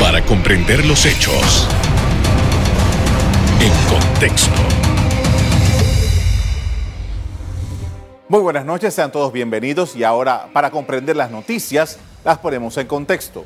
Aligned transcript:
Para 0.00 0.24
comprender 0.24 0.84
los 0.84 1.04
hechos 1.06 1.68
en 3.60 3.72
contexto. 3.88 4.50
Muy 8.28 8.40
buenas 8.40 8.64
noches, 8.64 8.92
sean 8.92 9.12
todos 9.12 9.32
bienvenidos 9.32 9.94
y 9.96 10.04
ahora 10.04 10.48
para 10.52 10.70
comprender 10.70 11.16
las 11.16 11.30
noticias 11.30 11.98
las 12.24 12.38
ponemos 12.38 12.76
en 12.76 12.86
contexto. 12.86 13.44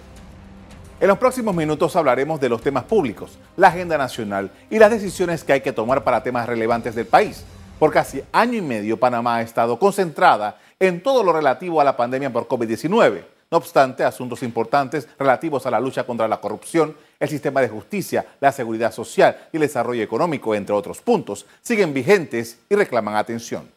En 1.01 1.09
los 1.09 1.19
próximos 1.19 1.55
minutos 1.55 1.97
hablaremos 1.97 2.41
de 2.41 2.49
los 2.49 2.61
temas 2.63 2.85
públicos, 2.85 3.39
la 3.57 3.69
agenda 3.69 3.97
nacional 3.97 4.51
y 4.69 4.79
las 4.79 4.91
decisiones 4.91 5.45
que 5.45 5.55
hay 5.55 5.61
que 5.61 5.73
tomar 5.73 6.05
para 6.05 6.23
temas 6.23 6.47
relevantes 6.47 6.95
del 6.95 7.07
país. 7.07 7.45
Por 7.79 7.91
casi 7.91 8.23
año 8.33 8.59
y 8.59 8.63
medio 8.63 9.01
Panamá 9.01 9.37
ha 9.37 9.43
estado 9.43 9.79
concentrada 9.79 10.59
en 10.79 11.03
todo 11.03 11.23
lo 11.23 11.33
relativo 11.33 11.81
a 11.81 11.85
la 11.85 11.97
pandemia 11.97 12.31
por 12.31 12.47
COVID-19. 12.49 13.40
No 13.53 13.59
obstante, 13.59 14.05
asuntos 14.05 14.45
importantes 14.45 15.09
relativos 15.19 15.67
a 15.67 15.73
la 15.73 15.81
lucha 15.81 16.05
contra 16.05 16.29
la 16.29 16.41
corrupción, 16.41 16.95
el 17.19 17.29
sistema 17.29 17.61
de 17.61 17.69
justicia, 17.69 18.25
la 18.41 18.53
seguridad 18.53 18.93
social 18.93 19.49
y 19.53 19.57
el 19.57 19.63
desarrollo 19.63 20.05
económico, 20.05 20.55
entre 20.55 20.73
otros 20.73 21.01
puntos, 21.01 21.47
siguen 21.61 21.93
vigentes 21.93 22.61
y 22.69 22.77
reclaman 22.77 23.17
atención. 23.17 23.69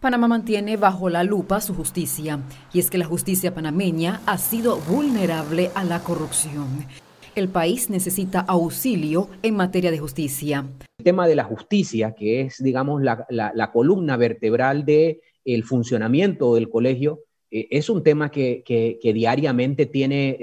Panamá 0.00 0.28
mantiene 0.28 0.78
bajo 0.78 1.10
la 1.10 1.24
lupa 1.24 1.60
su 1.60 1.74
justicia, 1.74 2.40
y 2.72 2.78
es 2.78 2.88
que 2.88 2.96
la 2.96 3.04
justicia 3.04 3.54
panameña 3.54 4.22
ha 4.24 4.38
sido 4.38 4.78
vulnerable 4.78 5.70
a 5.74 5.84
la 5.84 6.00
corrupción. 6.00 6.86
El 7.34 7.48
país 7.50 7.90
necesita 7.90 8.40
auxilio 8.40 9.28
en 9.42 9.56
materia 9.56 9.90
de 9.90 9.98
justicia. 9.98 10.64
El 10.98 11.04
tema 11.04 11.26
de 11.26 11.36
la 11.36 11.44
justicia, 11.44 12.14
que 12.14 12.40
es, 12.42 12.62
digamos, 12.62 13.02
la, 13.02 13.70
columna 13.74 14.16
vertebral 14.16 14.86
del 14.86 15.20
el 15.44 15.64
funcionamiento 15.64 16.54
del 16.54 16.70
colegio, 16.70 17.20
eh, 17.50 17.68
es 17.70 17.88
un 17.88 18.02
tema 18.02 18.30
que, 18.30 18.98
diariamente 19.02 19.86
tiene 19.86 20.30
eh, 20.30 20.38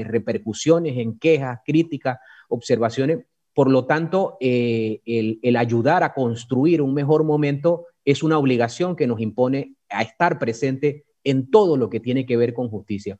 eh, 0.00 0.04
repercusiones 0.04 0.96
en 0.96 1.18
quejas, 1.18 1.60
críticas, 1.64 2.18
observaciones. 2.48 3.18
Por 3.54 3.70
lo 3.70 3.86
tanto, 3.86 4.36
el, 4.40 5.56
ayudar 5.56 6.02
a 6.02 6.12
construir 6.12 6.82
un 6.82 6.92
mejor 6.92 7.24
momento 7.24 7.86
es 8.04 8.22
una 8.22 8.38
obligación 8.38 8.96
que 8.96 9.06
nos 9.06 9.20
impone 9.20 9.76
a 9.88 10.02
estar 10.02 10.38
presente 10.38 11.04
en 11.24 11.50
todo 11.50 11.76
lo 11.76 11.88
que 11.88 12.00
tiene 12.00 12.26
que 12.26 12.36
ver 12.36 12.52
con 12.52 12.68
justicia. 12.68 13.18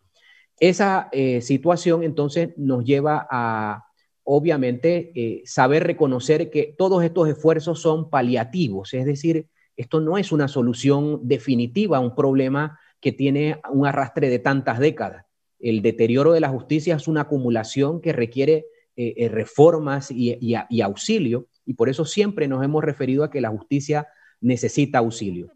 Esa 0.60 1.10
situación 1.40 2.02
entonces 2.02 2.50
nos 2.58 2.84
lleva 2.84 3.26
a, 3.30 3.86
obviamente, 4.24 5.42
saber 5.46 5.84
reconocer 5.84 6.50
que 6.50 6.74
todos 6.76 7.02
estos 7.02 7.28
esfuerzos 7.28 7.80
son 7.80 8.10
paliativos, 8.10 8.92
es 8.92 9.06
decir, 9.06 9.48
esto 9.74 10.00
no 10.00 10.18
es 10.18 10.32
una 10.32 10.48
solución 10.48 11.20
definitiva 11.22 11.96
a 11.96 12.00
un 12.00 12.14
problema 12.14 12.78
que 13.00 13.12
tiene 13.12 13.60
un 13.70 13.86
arrastre 13.86 14.28
de 14.28 14.38
tantas 14.38 14.78
décadas. 14.78 15.24
El 15.58 15.82
deterioro 15.82 16.32
de 16.32 16.40
la 16.40 16.48
justicia 16.48 16.96
es 16.96 17.08
una 17.08 17.22
acumulación 17.22 18.00
que 18.00 18.12
requiere 18.12 18.66
eh, 18.96 19.28
reformas 19.30 20.10
y 20.10 20.80
auxilio, 20.80 21.48
y 21.66 21.74
por 21.74 21.88
eso 21.88 22.04
siempre 22.04 22.48
nos 22.48 22.64
hemos 22.64 22.82
referido 22.82 23.24
a 23.24 23.30
que 23.30 23.40
la 23.40 23.50
justicia 23.50 24.06
necesita 24.40 24.98
auxilio. 24.98 25.50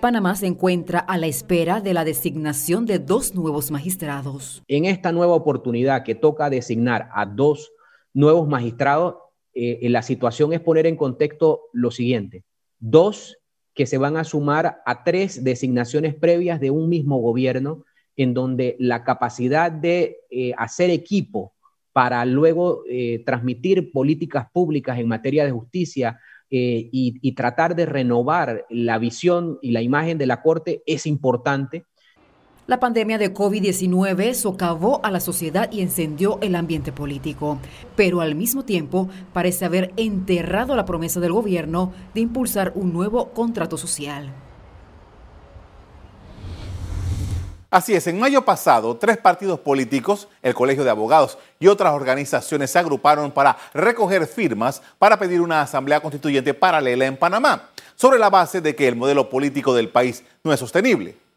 Panamá 0.00 0.36
se 0.36 0.46
encuentra 0.46 0.98
a 0.98 1.16
la 1.16 1.26
espera 1.26 1.80
de 1.80 1.94
la 1.94 2.04
designación 2.04 2.84
de 2.84 2.98
dos 2.98 3.34
nuevos 3.34 3.70
magistrados. 3.70 4.62
En 4.68 4.84
esta 4.84 5.12
nueva 5.12 5.34
oportunidad 5.34 6.02
que 6.04 6.14
toca 6.14 6.50
designar 6.50 7.08
a 7.14 7.24
dos 7.24 7.72
nuevos 8.12 8.46
magistrados, 8.48 9.16
eh, 9.54 9.88
la 9.88 10.02
situación 10.02 10.52
es 10.52 10.60
poner 10.60 10.86
en 10.86 10.96
contexto 10.96 11.62
lo 11.72 11.90
siguiente. 11.90 12.44
Dos 12.78 13.37
que 13.78 13.86
se 13.86 13.96
van 13.96 14.16
a 14.16 14.24
sumar 14.24 14.82
a 14.84 15.04
tres 15.04 15.44
designaciones 15.44 16.12
previas 16.12 16.58
de 16.58 16.72
un 16.72 16.88
mismo 16.88 17.18
gobierno, 17.18 17.84
en 18.16 18.34
donde 18.34 18.74
la 18.80 19.04
capacidad 19.04 19.70
de 19.70 20.16
eh, 20.32 20.52
hacer 20.58 20.90
equipo 20.90 21.52
para 21.92 22.24
luego 22.24 22.82
eh, 22.90 23.22
transmitir 23.24 23.92
políticas 23.92 24.50
públicas 24.52 24.98
en 24.98 25.06
materia 25.06 25.44
de 25.44 25.52
justicia 25.52 26.18
eh, 26.50 26.88
y, 26.90 27.32
tratar 27.36 27.76
de 27.76 27.86
renovar 27.86 28.66
la 28.68 28.98
visión 28.98 29.60
y 29.62 29.70
la 29.70 29.80
imagen 29.80 30.18
de 30.18 30.26
la 30.26 30.42
Corte 30.42 30.82
es 30.84 31.06
importante. 31.06 31.84
La 32.68 32.78
pandemia 32.78 33.16
de 33.16 33.32
COVID-19 33.32 34.34
socavó 34.34 35.00
a 35.02 35.10
la 35.10 35.20
sociedad 35.20 35.72
y 35.72 35.80
encendió 35.80 36.38
el 36.42 36.54
ambiente 36.54 36.92
político, 36.92 37.58
pero 37.96 38.20
al 38.20 38.34
mismo 38.34 38.62
tiempo 38.62 39.08
parece 39.32 39.64
haber 39.64 39.94
enterrado 39.96 40.76
la 40.76 40.84
promesa 40.84 41.18
del 41.18 41.32
gobierno 41.32 41.94
de 42.12 42.20
impulsar 42.20 42.72
un 42.74 42.92
nuevo 42.92 43.30
contrato 43.30 43.78
social. 43.78 44.30
Así 47.70 47.94
es, 47.94 48.06
en 48.06 48.20
mayo 48.20 48.44
pasado, 48.44 48.98
tres 48.98 49.16
partidos 49.16 49.60
políticos, 49.60 50.28
el 50.42 50.52
Colegio 50.52 50.84
de 50.84 50.90
Abogados 50.90 51.38
y 51.58 51.68
otras 51.68 51.94
organizaciones 51.94 52.70
se 52.70 52.78
agruparon 52.78 53.30
para 53.30 53.56
recoger 53.72 54.26
firmas 54.26 54.82
para 54.98 55.18
pedir 55.18 55.40
una 55.40 55.62
asamblea 55.62 56.00
constituyente 56.00 56.52
paralela 56.52 57.06
en 57.06 57.16
Panamá, 57.16 57.70
sobre 57.96 58.18
la 58.18 58.28
base 58.28 58.60
de 58.60 58.76
que 58.76 58.86
el 58.86 58.94
modelo 58.94 59.30
político 59.30 59.72
del 59.72 59.88
país 59.88 60.22
no 60.44 60.52
es 60.52 60.60
sostenible. 60.60 61.27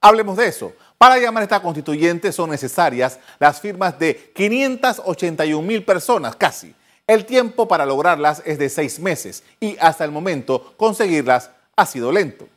Hablemos 0.00 0.36
de 0.36 0.46
eso. 0.46 0.72
Para 0.96 1.18
llamar 1.18 1.42
a 1.42 1.44
esta 1.44 1.62
constituyente 1.62 2.32
son 2.32 2.50
necesarias 2.50 3.18
las 3.38 3.60
firmas 3.60 3.98
de 3.98 4.32
581 4.34 5.66
mil 5.66 5.84
personas, 5.84 6.36
casi. 6.36 6.74
El 7.06 7.24
tiempo 7.24 7.66
para 7.66 7.86
lograrlas 7.86 8.42
es 8.44 8.58
de 8.58 8.68
seis 8.68 8.98
meses 8.98 9.42
y 9.60 9.76
hasta 9.78 10.04
el 10.04 10.10
momento 10.10 10.74
conseguirlas 10.76 11.50
ha 11.74 11.86
sido 11.86 12.12
lento. 12.12 12.48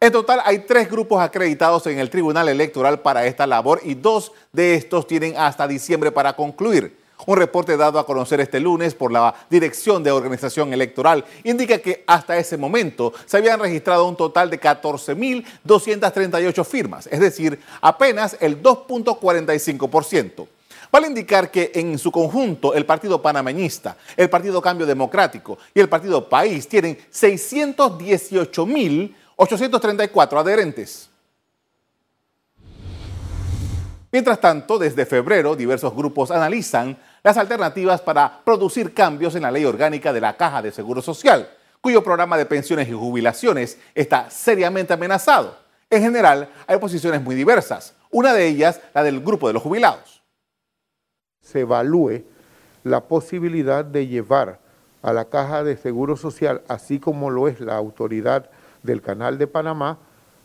En 0.00 0.12
total 0.12 0.40
hay 0.46 0.60
tres 0.60 0.90
grupos 0.90 1.20
acreditados 1.20 1.86
en 1.86 1.98
el 1.98 2.08
Tribunal 2.08 2.48
Electoral 2.48 3.00
para 3.00 3.26
esta 3.26 3.46
labor 3.46 3.80
y 3.84 3.94
dos 3.94 4.32
de 4.50 4.74
estos 4.74 5.06
tienen 5.06 5.36
hasta 5.36 5.68
diciembre 5.68 6.10
para 6.10 6.34
concluir. 6.34 6.99
Un 7.26 7.36
reporte 7.36 7.76
dado 7.76 7.98
a 7.98 8.06
conocer 8.06 8.40
este 8.40 8.60
lunes 8.60 8.94
por 8.94 9.12
la 9.12 9.34
Dirección 9.48 10.02
de 10.02 10.10
Organización 10.10 10.72
Electoral 10.72 11.24
indica 11.44 11.78
que 11.78 12.04
hasta 12.06 12.38
ese 12.38 12.56
momento 12.56 13.12
se 13.26 13.36
habían 13.36 13.60
registrado 13.60 14.06
un 14.06 14.16
total 14.16 14.50
de 14.50 14.60
14.238 14.60 16.64
firmas, 16.64 17.08
es 17.10 17.20
decir, 17.20 17.60
apenas 17.80 18.36
el 18.40 18.62
2.45%. 18.62 20.46
Vale 20.92 21.06
indicar 21.06 21.50
que 21.50 21.70
en 21.74 21.98
su 21.98 22.10
conjunto 22.10 22.74
el 22.74 22.84
Partido 22.84 23.22
Panameñista, 23.22 23.96
el 24.16 24.28
Partido 24.28 24.60
Cambio 24.60 24.86
Democrático 24.86 25.58
y 25.72 25.80
el 25.80 25.88
Partido 25.88 26.28
País 26.28 26.66
tienen 26.66 26.98
618 27.10 28.66
mil 28.66 29.14
834 29.36 30.40
adherentes. 30.40 31.10
Mientras 34.12 34.40
tanto, 34.40 34.78
desde 34.78 35.06
febrero, 35.06 35.54
diversos 35.54 35.94
grupos 35.94 36.30
analizan 36.30 36.98
las 37.22 37.36
alternativas 37.36 38.00
para 38.00 38.40
producir 38.44 38.94
cambios 38.94 39.34
en 39.34 39.42
la 39.42 39.50
ley 39.50 39.64
orgánica 39.64 40.12
de 40.12 40.20
la 40.20 40.36
Caja 40.36 40.62
de 40.62 40.72
Seguro 40.72 41.02
Social, 41.02 41.48
cuyo 41.80 42.02
programa 42.02 42.36
de 42.36 42.46
pensiones 42.46 42.88
y 42.88 42.92
jubilaciones 42.92 43.78
está 43.94 44.30
seriamente 44.30 44.92
amenazado. 44.92 45.56
En 45.88 46.02
general, 46.02 46.48
hay 46.66 46.78
posiciones 46.78 47.22
muy 47.22 47.34
diversas, 47.34 47.94
una 48.10 48.32
de 48.32 48.46
ellas 48.46 48.80
la 48.94 49.02
del 49.02 49.20
grupo 49.20 49.48
de 49.48 49.54
los 49.54 49.62
jubilados. 49.62 50.22
Se 51.40 51.60
evalúe 51.60 52.24
la 52.84 53.00
posibilidad 53.02 53.84
de 53.84 54.06
llevar 54.06 54.58
a 55.02 55.12
la 55.12 55.26
Caja 55.26 55.64
de 55.64 55.76
Seguro 55.76 56.16
Social, 56.16 56.62
así 56.68 57.00
como 57.00 57.30
lo 57.30 57.48
es 57.48 57.60
la 57.60 57.76
autoridad 57.76 58.50
del 58.82 59.02
Canal 59.02 59.38
de 59.38 59.46
Panamá 59.46 59.98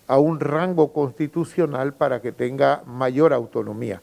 a 0.08 0.20
un 0.20 0.40
rango 0.40 0.94
constitucional 0.94 1.94
para 1.94 2.22
que 2.22 2.32
tenga 2.32 2.84
mayor 2.86 3.34
autonomía. 3.34 4.02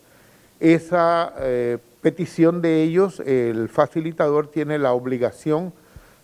Esa 0.60 1.32
eh, 1.38 1.78
petición 2.02 2.60
de 2.60 2.82
ellos, 2.82 3.20
el 3.20 3.68
facilitador 3.68 4.48
tiene 4.48 4.78
la 4.78 4.92
obligación, 4.92 5.72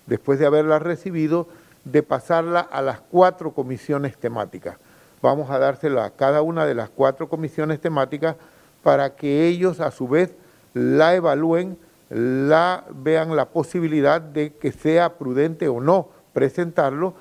después 0.07 0.39
de 0.39 0.47
haberla 0.47 0.79
recibido, 0.79 1.49
de 1.85 2.03
pasarla 2.03 2.61
a 2.61 2.83
las 2.83 3.01
cuatro 3.01 3.53
comisiones 3.53 4.19
temáticas. 4.19 4.77
Vamos 5.23 5.51
a 5.51 5.59
dársela 5.59 6.05
a 6.05 6.11
cada 6.11 6.43
una 6.43 6.67
de 6.67 6.75
las 6.75 6.91
cuatro 6.91 7.29
comisiones 7.29 7.81
temáticas 7.81 8.37
para 8.83 9.17
que 9.17 9.47
ellos 9.47 9.81
a 9.81 9.91
su 9.91 10.09
vez 10.09 10.33
la 10.75 11.15
evalúen, 11.15 11.79
la 12.11 12.85
vean 12.91 13.37
la 13.37 13.47
posibilidad 13.47 14.21
de 14.21 14.55
que 14.55 14.73
sea 14.73 15.15
prudente 15.15 15.69
o 15.69 15.81
no 15.81 16.09
presentarlo 16.33 17.15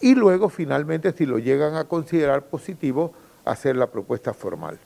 y 0.00 0.14
luego 0.14 0.48
finalmente 0.48 1.12
si 1.12 1.26
lo 1.26 1.38
llegan 1.38 1.74
a 1.76 1.84
considerar 1.84 2.42
positivo, 2.44 3.12
hacer 3.44 3.76
la 3.76 3.86
propuesta 3.86 4.32
formal. 4.32 4.78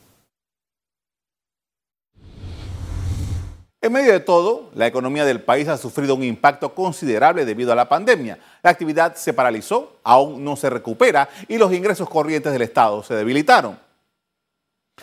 En 3.85 3.93
medio 3.93 4.13
de 4.13 4.19
todo, 4.19 4.71
la 4.73 4.87
economía 4.87 5.25
del 5.25 5.41
país 5.41 5.67
ha 5.67 5.77
sufrido 5.77 6.15
un 6.15 6.23
impacto 6.23 6.73
considerable 6.73 7.45
debido 7.45 7.71
a 7.71 7.75
la 7.75 7.87
pandemia. 7.87 8.39
La 8.63 8.71
actividad 8.71 9.13
se 9.13 9.31
paralizó, 9.31 9.97
aún 10.03 10.43
no 10.43 10.55
se 10.55 10.71
recupera 10.71 11.29
y 11.47 11.59
los 11.59 11.71
ingresos 11.71 12.09
corrientes 12.09 12.51
del 12.51 12.63
Estado 12.63 13.03
se 13.03 13.13
debilitaron. 13.13 13.77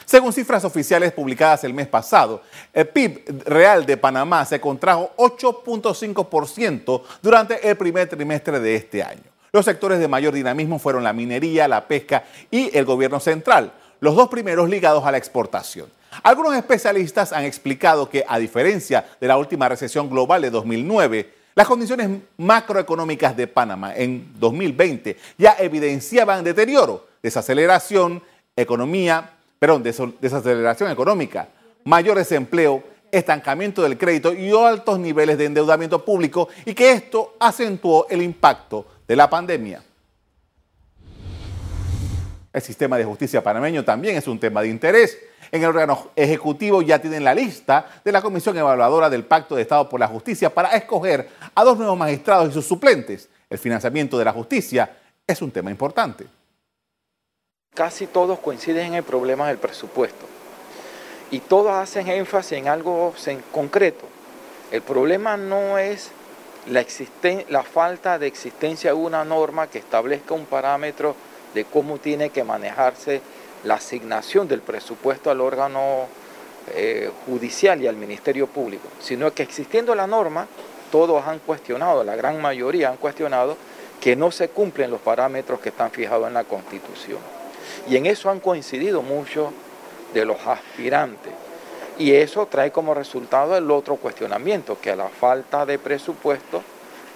Según 0.04 0.32
cifras 0.32 0.64
oficiales 0.64 1.12
publicadas 1.12 1.62
el 1.62 1.72
mes 1.72 1.86
pasado, 1.86 2.42
el 2.72 2.88
PIB 2.88 3.44
real 3.44 3.86
de 3.86 3.96
Panamá 3.96 4.44
se 4.44 4.60
contrajo 4.60 5.12
8.5% 5.16 7.02
durante 7.22 7.70
el 7.70 7.76
primer 7.76 8.08
trimestre 8.08 8.58
de 8.58 8.74
este 8.74 9.04
año. 9.04 9.22
Los 9.52 9.64
sectores 9.64 10.00
de 10.00 10.08
mayor 10.08 10.34
dinamismo 10.34 10.80
fueron 10.80 11.04
la 11.04 11.12
minería, 11.12 11.68
la 11.68 11.86
pesca 11.86 12.24
y 12.50 12.76
el 12.76 12.84
gobierno 12.84 13.20
central, 13.20 13.74
los 14.00 14.16
dos 14.16 14.28
primeros 14.28 14.68
ligados 14.68 15.04
a 15.04 15.12
la 15.12 15.18
exportación. 15.18 15.86
Algunos 16.22 16.54
especialistas 16.54 17.32
han 17.32 17.44
explicado 17.44 18.08
que, 18.08 18.24
a 18.28 18.38
diferencia 18.38 19.04
de 19.20 19.26
la 19.28 19.36
última 19.36 19.68
recesión 19.68 20.10
global 20.10 20.42
de 20.42 20.50
2009, 20.50 21.32
las 21.54 21.66
condiciones 21.66 22.08
macroeconómicas 22.38 23.36
de 23.36 23.46
Panamá 23.46 23.94
en 23.94 24.32
2020 24.38 25.16
ya 25.36 25.56
evidenciaban 25.58 26.44
deterioro, 26.44 27.06
desaceleración, 27.22 28.22
economía, 28.56 29.30
perdón, 29.58 29.82
desaceleración 29.82 30.90
económica, 30.90 31.48
mayor 31.84 32.16
desempleo, 32.16 32.82
estancamiento 33.10 33.82
del 33.82 33.98
crédito 33.98 34.32
y 34.32 34.50
altos 34.56 34.98
niveles 34.98 35.36
de 35.36 35.44
endeudamiento 35.44 36.02
público 36.04 36.48
y 36.64 36.74
que 36.74 36.92
esto 36.92 37.36
acentuó 37.38 38.06
el 38.08 38.22
impacto 38.22 38.86
de 39.06 39.16
la 39.16 39.28
pandemia. 39.28 39.82
El 42.52 42.60
sistema 42.60 42.98
de 42.98 43.04
justicia 43.04 43.42
panameño 43.42 43.84
también 43.84 44.16
es 44.16 44.28
un 44.28 44.38
tema 44.38 44.60
de 44.60 44.68
interés. 44.68 45.18
En 45.50 45.62
el 45.62 45.68
órgano 45.68 46.10
ejecutivo 46.16 46.82
ya 46.82 46.98
tienen 46.98 47.24
la 47.24 47.34
lista 47.34 47.86
de 48.04 48.12
la 48.12 48.20
Comisión 48.20 48.56
Evaluadora 48.56 49.08
del 49.08 49.24
Pacto 49.24 49.56
de 49.56 49.62
Estado 49.62 49.88
por 49.88 50.00
la 50.00 50.08
Justicia 50.08 50.52
para 50.52 50.68
escoger 50.70 51.28
a 51.54 51.64
dos 51.64 51.78
nuevos 51.78 51.96
magistrados 51.96 52.50
y 52.50 52.52
sus 52.52 52.66
suplentes. 52.66 53.28
El 53.48 53.58
financiamiento 53.58 54.18
de 54.18 54.24
la 54.24 54.32
justicia 54.32 54.90
es 55.26 55.40
un 55.40 55.50
tema 55.50 55.70
importante. 55.70 56.26
Casi 57.74 58.06
todos 58.06 58.38
coinciden 58.38 58.88
en 58.88 58.94
el 58.94 59.02
problema 59.02 59.48
del 59.48 59.58
presupuesto 59.58 60.26
y 61.30 61.40
todos 61.40 61.72
hacen 61.72 62.08
énfasis 62.08 62.58
en 62.58 62.68
algo 62.68 63.14
en 63.26 63.40
concreto. 63.50 64.06
El 64.70 64.82
problema 64.82 65.38
no 65.38 65.78
es 65.78 66.10
la, 66.66 66.84
la 67.48 67.62
falta 67.62 68.18
de 68.18 68.26
existencia 68.26 68.90
de 68.90 68.96
una 68.96 69.24
norma 69.24 69.68
que 69.68 69.78
establezca 69.78 70.34
un 70.34 70.44
parámetro 70.44 71.16
de 71.54 71.64
cómo 71.64 71.98
tiene 71.98 72.30
que 72.30 72.44
manejarse 72.44 73.20
la 73.64 73.74
asignación 73.74 74.48
del 74.48 74.60
presupuesto 74.60 75.30
al 75.30 75.40
órgano 75.40 76.06
eh, 76.74 77.10
judicial 77.26 77.82
y 77.82 77.86
al 77.86 77.96
Ministerio 77.96 78.46
Público, 78.46 78.88
sino 79.00 79.32
que 79.32 79.42
existiendo 79.42 79.94
la 79.94 80.06
norma, 80.06 80.46
todos 80.90 81.26
han 81.26 81.38
cuestionado, 81.40 82.04
la 82.04 82.16
gran 82.16 82.40
mayoría 82.40 82.90
han 82.90 82.96
cuestionado 82.96 83.56
que 84.00 84.16
no 84.16 84.30
se 84.30 84.48
cumplen 84.48 84.90
los 84.90 85.00
parámetros 85.00 85.60
que 85.60 85.70
están 85.70 85.90
fijados 85.90 86.28
en 86.28 86.34
la 86.34 86.44
Constitución. 86.44 87.18
Y 87.88 87.96
en 87.96 88.06
eso 88.06 88.30
han 88.30 88.40
coincidido 88.40 89.02
muchos 89.02 89.52
de 90.12 90.24
los 90.24 90.44
aspirantes. 90.46 91.32
Y 91.98 92.12
eso 92.12 92.46
trae 92.46 92.72
como 92.72 92.94
resultado 92.94 93.56
el 93.56 93.70
otro 93.70 93.96
cuestionamiento, 93.96 94.78
que 94.80 94.90
a 94.90 94.96
la 94.96 95.08
falta 95.08 95.66
de 95.66 95.78
presupuesto, 95.78 96.62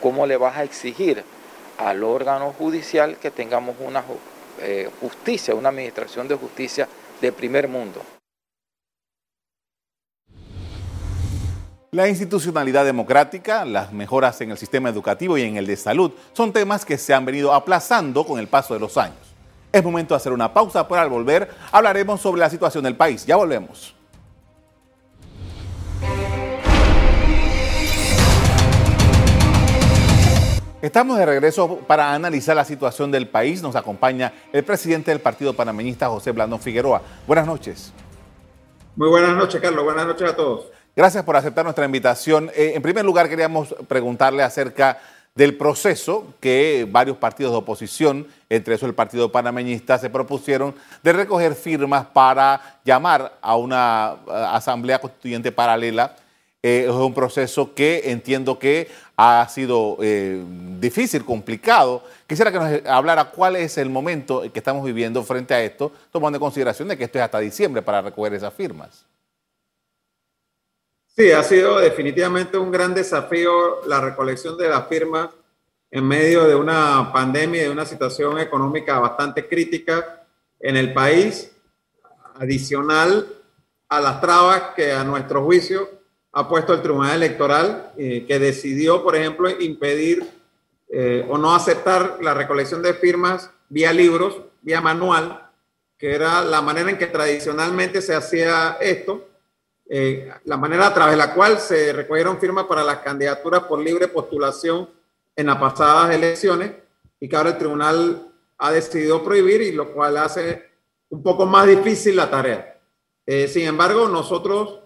¿cómo 0.00 0.26
le 0.26 0.36
vas 0.36 0.56
a 0.56 0.64
exigir 0.64 1.24
al 1.78 2.04
órgano 2.04 2.52
judicial 2.52 3.16
que 3.16 3.30
tengamos 3.30 3.76
una 3.80 4.04
eh, 4.60 4.90
justicia, 5.00 5.54
una 5.54 5.68
administración 5.68 6.28
de 6.28 6.34
justicia 6.34 6.88
de 7.20 7.32
primer 7.32 7.68
mundo. 7.68 8.02
La 11.92 12.08
institucionalidad 12.08 12.84
democrática, 12.84 13.64
las 13.64 13.92
mejoras 13.92 14.40
en 14.42 14.50
el 14.50 14.58
sistema 14.58 14.90
educativo 14.90 15.38
y 15.38 15.42
en 15.42 15.56
el 15.56 15.66
de 15.66 15.76
salud 15.76 16.12
son 16.34 16.52
temas 16.52 16.84
que 16.84 16.98
se 16.98 17.14
han 17.14 17.24
venido 17.24 17.54
aplazando 17.54 18.26
con 18.26 18.38
el 18.38 18.48
paso 18.48 18.74
de 18.74 18.80
los 18.80 18.98
años. 18.98 19.16
Es 19.72 19.82
momento 19.82 20.12
de 20.14 20.16
hacer 20.16 20.32
una 20.32 20.52
pausa, 20.52 20.86
pero 20.86 21.00
al 21.00 21.08
volver 21.08 21.50
hablaremos 21.72 22.20
sobre 22.20 22.40
la 22.40 22.50
situación 22.50 22.84
del 22.84 22.96
país. 22.96 23.24
Ya 23.24 23.36
volvemos. 23.36 23.95
Estamos 30.86 31.18
de 31.18 31.26
regreso 31.26 31.80
para 31.88 32.14
analizar 32.14 32.54
la 32.54 32.64
situación 32.64 33.10
del 33.10 33.26
país. 33.26 33.60
Nos 33.60 33.74
acompaña 33.74 34.32
el 34.52 34.62
presidente 34.62 35.10
del 35.10 35.18
Partido 35.18 35.52
Panameñista, 35.52 36.08
José 36.08 36.30
Blandón 36.30 36.60
Figueroa. 36.60 37.02
Buenas 37.26 37.44
noches. 37.44 37.92
Muy 38.94 39.08
buenas 39.08 39.34
noches, 39.34 39.60
Carlos. 39.60 39.82
Buenas 39.82 40.06
noches 40.06 40.30
a 40.30 40.36
todos. 40.36 40.66
Gracias 40.94 41.24
por 41.24 41.34
aceptar 41.34 41.64
nuestra 41.64 41.84
invitación. 41.84 42.52
Eh, 42.54 42.74
en 42.76 42.82
primer 42.82 43.04
lugar, 43.04 43.28
queríamos 43.28 43.74
preguntarle 43.88 44.44
acerca 44.44 45.00
del 45.34 45.56
proceso 45.56 46.34
que 46.38 46.86
varios 46.88 47.16
partidos 47.16 47.50
de 47.50 47.58
oposición, 47.58 48.28
entre 48.48 48.76
eso 48.76 48.86
el 48.86 48.94
Partido 48.94 49.32
Panameñista, 49.32 49.98
se 49.98 50.08
propusieron 50.08 50.72
de 51.02 51.12
recoger 51.12 51.56
firmas 51.56 52.06
para 52.06 52.78
llamar 52.84 53.36
a 53.42 53.56
una 53.56 54.18
eh, 54.28 54.30
asamblea 54.52 55.00
constituyente 55.00 55.50
paralela 55.50 56.14
eh, 56.62 56.86
es 56.88 56.90
un 56.90 57.14
proceso 57.14 57.74
que 57.74 58.10
entiendo 58.10 58.58
que 58.58 58.88
ha 59.16 59.46
sido 59.48 59.98
eh, 60.00 60.42
difícil, 60.78 61.24
complicado. 61.24 62.02
Quisiera 62.26 62.52
que 62.52 62.58
nos 62.58 62.86
hablara 62.86 63.30
cuál 63.30 63.56
es 63.56 63.78
el 63.78 63.88
momento 63.88 64.42
que 64.52 64.58
estamos 64.58 64.84
viviendo 64.84 65.22
frente 65.22 65.54
a 65.54 65.62
esto, 65.62 65.92
tomando 66.10 66.36
en 66.36 66.40
consideración 66.40 66.88
de 66.88 66.98
que 66.98 67.04
esto 67.04 67.18
es 67.18 67.24
hasta 67.24 67.38
diciembre 67.38 67.82
para 67.82 68.02
recoger 68.02 68.34
esas 68.34 68.52
firmas. 68.52 69.06
Sí, 71.06 71.32
ha 71.32 71.42
sido 71.42 71.78
definitivamente 71.78 72.58
un 72.58 72.70
gran 72.70 72.92
desafío 72.92 73.86
la 73.86 74.00
recolección 74.02 74.58
de 74.58 74.68
las 74.68 74.86
firmas 74.86 75.30
en 75.90 76.06
medio 76.06 76.44
de 76.44 76.54
una 76.54 77.10
pandemia 77.10 77.62
y 77.62 77.64
de 77.64 77.70
una 77.70 77.86
situación 77.86 78.38
económica 78.38 78.98
bastante 78.98 79.48
crítica 79.48 80.26
en 80.60 80.76
el 80.76 80.92
país, 80.92 81.52
adicional 82.34 83.26
a 83.88 84.00
las 84.00 84.20
trabas 84.20 84.74
que 84.74 84.92
a 84.92 85.04
nuestro 85.04 85.42
juicio 85.42 85.88
ha 86.36 86.46
puesto 86.46 86.74
el 86.74 86.82
Tribunal 86.82 87.14
Electoral, 87.14 87.92
eh, 87.96 88.26
que 88.28 88.38
decidió, 88.38 89.02
por 89.02 89.16
ejemplo, 89.16 89.48
impedir 89.48 90.22
eh, 90.90 91.24
o 91.30 91.38
no 91.38 91.54
aceptar 91.54 92.18
la 92.20 92.34
recolección 92.34 92.82
de 92.82 92.92
firmas 92.92 93.50
vía 93.70 93.90
libros, 93.90 94.42
vía 94.60 94.82
manual, 94.82 95.48
que 95.96 96.14
era 96.14 96.44
la 96.44 96.60
manera 96.60 96.90
en 96.90 96.98
que 96.98 97.06
tradicionalmente 97.06 98.02
se 98.02 98.14
hacía 98.14 98.76
esto, 98.82 99.26
eh, 99.88 100.30
la 100.44 100.58
manera 100.58 100.88
a 100.88 100.92
través 100.92 101.12
de 101.12 101.24
la 101.24 101.32
cual 101.32 101.58
se 101.58 101.90
recogieron 101.94 102.38
firmas 102.38 102.66
para 102.66 102.84
las 102.84 102.98
candidaturas 102.98 103.62
por 103.62 103.78
libre 103.78 104.06
postulación 104.06 104.90
en 105.34 105.46
las 105.46 105.56
pasadas 105.56 106.14
elecciones 106.14 106.72
y 107.18 107.30
que 107.30 107.36
ahora 107.36 107.50
el 107.50 107.58
tribunal 107.58 108.28
ha 108.58 108.72
decidido 108.72 109.24
prohibir 109.24 109.62
y 109.62 109.72
lo 109.72 109.90
cual 109.90 110.18
hace 110.18 110.68
un 111.08 111.22
poco 111.22 111.46
más 111.46 111.66
difícil 111.66 112.14
la 112.14 112.28
tarea. 112.28 112.78
sin 113.26 113.66
embargo, 113.66 114.06
nosotros 114.06 114.80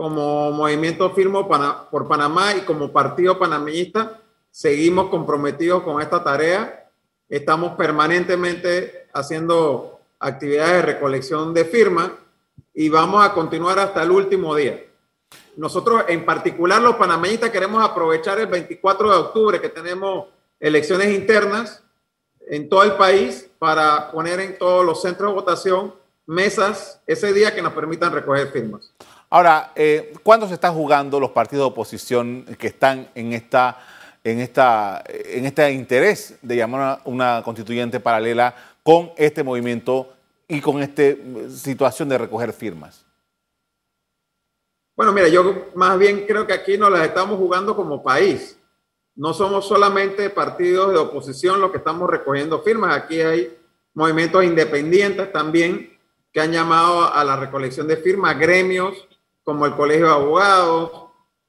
como 0.00 0.50
Movimiento 0.50 1.10
Firmo 1.10 1.46
por 1.90 2.08
Panamá 2.08 2.54
y 2.54 2.62
como 2.62 2.90
Partido 2.90 3.38
Panameñista, 3.38 4.18
seguimos 4.50 5.10
comprometidos 5.10 5.82
con 5.82 6.00
esta 6.00 6.24
tarea. 6.24 6.90
Estamos 7.28 7.72
permanentemente 7.72 9.08
haciendo 9.12 10.00
actividades 10.18 10.72
de 10.76 10.82
recolección 10.94 11.52
de 11.52 11.66
firmas 11.66 12.12
y 12.72 12.88
vamos 12.88 13.22
a 13.22 13.34
continuar 13.34 13.78
hasta 13.78 14.02
el 14.02 14.10
último 14.10 14.54
día. 14.54 14.82
Nosotros, 15.58 16.04
en 16.08 16.24
particular 16.24 16.80
los 16.80 16.96
panameñistas, 16.96 17.50
queremos 17.50 17.84
aprovechar 17.84 18.40
el 18.40 18.46
24 18.46 19.10
de 19.10 19.16
octubre 19.18 19.60
que 19.60 19.68
tenemos 19.68 20.28
elecciones 20.58 21.14
internas 21.14 21.84
en 22.48 22.70
todo 22.70 22.84
el 22.84 22.92
país 22.92 23.50
para 23.58 24.10
poner 24.10 24.40
en 24.40 24.56
todos 24.56 24.82
los 24.82 25.02
centros 25.02 25.30
de 25.30 25.34
votación 25.34 25.94
mesas 26.24 27.02
ese 27.06 27.34
día 27.34 27.54
que 27.54 27.60
nos 27.60 27.74
permitan 27.74 28.14
recoger 28.14 28.50
firmas. 28.50 28.94
Ahora, 29.32 29.70
eh, 29.76 30.12
¿cuándo 30.24 30.48
se 30.48 30.54
están 30.54 30.74
jugando 30.74 31.20
los 31.20 31.30
partidos 31.30 31.62
de 31.62 31.70
oposición 31.70 32.44
que 32.58 32.66
están 32.66 33.08
en 33.14 33.32
esta 33.32 33.78
en 34.24 34.40
esta 34.40 35.04
en 35.06 35.46
este 35.46 35.70
interés 35.70 36.36
de 36.42 36.56
llamar 36.56 37.00
una, 37.04 37.36
una 37.36 37.42
constituyente 37.44 38.00
paralela 38.00 38.54
con 38.82 39.12
este 39.16 39.44
movimiento 39.44 40.12
y 40.48 40.60
con 40.60 40.82
esta 40.82 41.02
situación 41.48 42.08
de 42.08 42.18
recoger 42.18 42.52
firmas? 42.52 43.06
Bueno, 44.96 45.12
mira, 45.12 45.28
yo 45.28 45.68
más 45.76 45.96
bien 45.96 46.26
creo 46.26 46.44
que 46.44 46.52
aquí 46.52 46.76
nos 46.76 46.90
las 46.90 47.06
estamos 47.06 47.38
jugando 47.38 47.76
como 47.76 48.02
país. 48.02 48.58
No 49.14 49.32
somos 49.32 49.66
solamente 49.66 50.28
partidos 50.30 50.92
de 50.92 50.98
oposición 50.98 51.60
los 51.60 51.70
que 51.70 51.78
estamos 51.78 52.10
recogiendo 52.10 52.62
firmas. 52.62 52.96
Aquí 52.96 53.20
hay 53.20 53.56
movimientos 53.94 54.42
independientes 54.44 55.30
también 55.30 55.96
que 56.32 56.40
han 56.40 56.50
llamado 56.50 57.12
a 57.12 57.22
la 57.22 57.36
recolección 57.36 57.86
de 57.86 57.96
firmas, 57.96 58.36
gremios 58.36 59.06
como 59.44 59.66
el 59.66 59.74
Colegio 59.74 60.06
de 60.06 60.12
Abogados, 60.12 60.90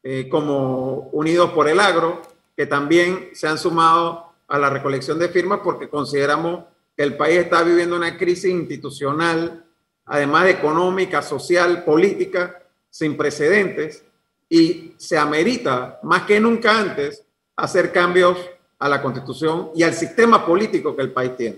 eh, 0.03 0.27
como 0.29 1.10
Unidos 1.12 1.51
por 1.51 1.67
el 1.67 1.79
Agro, 1.79 2.21
que 2.55 2.65
también 2.65 3.29
se 3.33 3.48
han 3.48 3.57
sumado 3.57 4.33
a 4.48 4.57
la 4.57 4.69
recolección 4.69 5.19
de 5.19 5.29
firmas 5.29 5.62
porque 5.63 5.89
consideramos 5.89 6.65
que 6.95 7.03
el 7.03 7.15
país 7.15 7.39
está 7.39 7.63
viviendo 7.63 7.95
una 7.95 8.17
crisis 8.17 8.51
institucional, 8.51 9.65
además 10.05 10.48
económica, 10.48 11.21
social, 11.21 11.83
política, 11.83 12.62
sin 12.89 13.15
precedentes, 13.15 14.03
y 14.50 14.93
se 14.98 15.17
amerita 15.17 16.00
más 16.03 16.24
que 16.24 16.39
nunca 16.39 16.77
antes 16.77 17.24
hacer 17.55 17.93
cambios 17.93 18.38
a 18.77 18.89
la 18.89 19.01
constitución 19.01 19.69
y 19.75 19.83
al 19.83 19.93
sistema 19.93 20.45
político 20.45 20.95
que 20.95 21.03
el 21.03 21.12
país 21.12 21.38
tiene. 21.38 21.57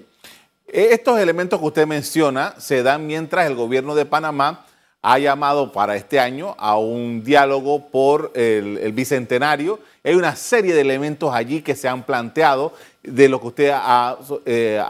Estos 0.67 1.19
elementos 1.19 1.59
que 1.59 1.65
usted 1.65 1.87
menciona 1.87 2.59
se 2.59 2.83
dan 2.83 3.07
mientras 3.07 3.47
el 3.47 3.55
gobierno 3.55 3.95
de 3.95 4.05
Panamá 4.05 4.65
ha 5.05 5.19
llamado 5.19 5.71
para 5.73 5.97
este 5.97 6.17
año 6.17 6.55
a 6.57 6.77
un 6.77 7.23
diálogo 7.25 7.89
por 7.89 8.31
el, 8.33 8.93
bicentenario 8.93 9.79
Hay 10.01 10.15
una 10.15 10.33
serie 10.33 10.73
de 10.73 10.79
elementos 10.79 11.33
allí 11.33 11.61
que 11.61 11.75
se 11.75 11.89
han 11.89 12.03
planteado 12.03 12.73
de 13.03 13.27
lo 13.27 13.41
que 13.41 13.47
usted 13.47 13.71
ha, 13.73 14.17
eh, 14.45 14.81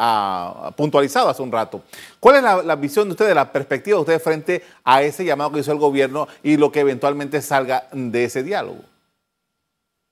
puntualizado 0.77 1.29
hace 1.29 1.41
un 1.41 1.51
rato. 1.51 1.81
¿Cuál 2.19 2.35
es 2.35 2.43
la, 2.43 2.75
visión 2.75 3.07
de 3.07 3.13
usted, 3.13 3.33
la 3.33 3.51
perspectiva 3.51 3.97
de 3.97 4.01
usted 4.01 4.21
frente 4.21 4.63
a 4.83 5.01
ese 5.01 5.25
llamado 5.25 5.51
que 5.51 5.61
hizo 5.61 5.71
el 5.71 5.79
gobierno 5.79 6.27
y 6.43 6.57
lo 6.57 6.71
que 6.71 6.81
eventualmente 6.81 7.41
salga 7.41 7.87
de 7.91 8.25
ese 8.25 8.43
diálogo? 8.43 8.83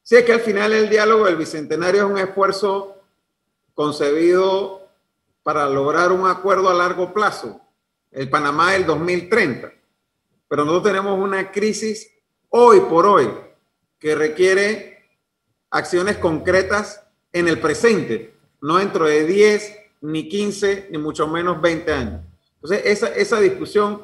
Sí, 0.01 0.15
es 0.15 0.25
que 0.25 0.33
al 0.33 0.41
final 0.41 0.73
el 0.73 0.89
diálogo 0.89 1.25
del 1.25 1.35
Bicentenario 1.35 2.05
es 2.05 2.11
un 2.11 2.17
esfuerzo 2.17 2.97
concebido 3.75 4.81
para 5.43 5.69
lograr 5.69 6.11
un 6.11 6.27
acuerdo 6.27 6.71
a 6.71 6.73
largo 6.73 7.13
plazo, 7.13 7.61
el 8.09 8.31
Panamá 8.31 8.71
del 8.71 8.87
2030. 8.87 9.73
Pero 10.51 10.65
nosotros 10.65 10.91
tenemos 10.91 11.17
una 11.17 11.49
crisis 11.49 12.11
hoy 12.49 12.81
por 12.81 13.05
hoy 13.05 13.29
que 13.97 14.15
requiere 14.15 15.07
acciones 15.69 16.17
concretas 16.17 17.01
en 17.31 17.47
el 17.47 17.61
presente, 17.61 18.33
no 18.59 18.75
dentro 18.75 19.05
de 19.05 19.25
10, 19.25 19.77
ni 20.01 20.27
15, 20.27 20.89
ni 20.91 20.97
mucho 20.97 21.25
menos 21.25 21.61
20 21.61 21.93
años. 21.93 22.21
Entonces, 22.55 22.81
esa, 22.83 23.07
esa 23.15 23.39
discusión 23.39 24.01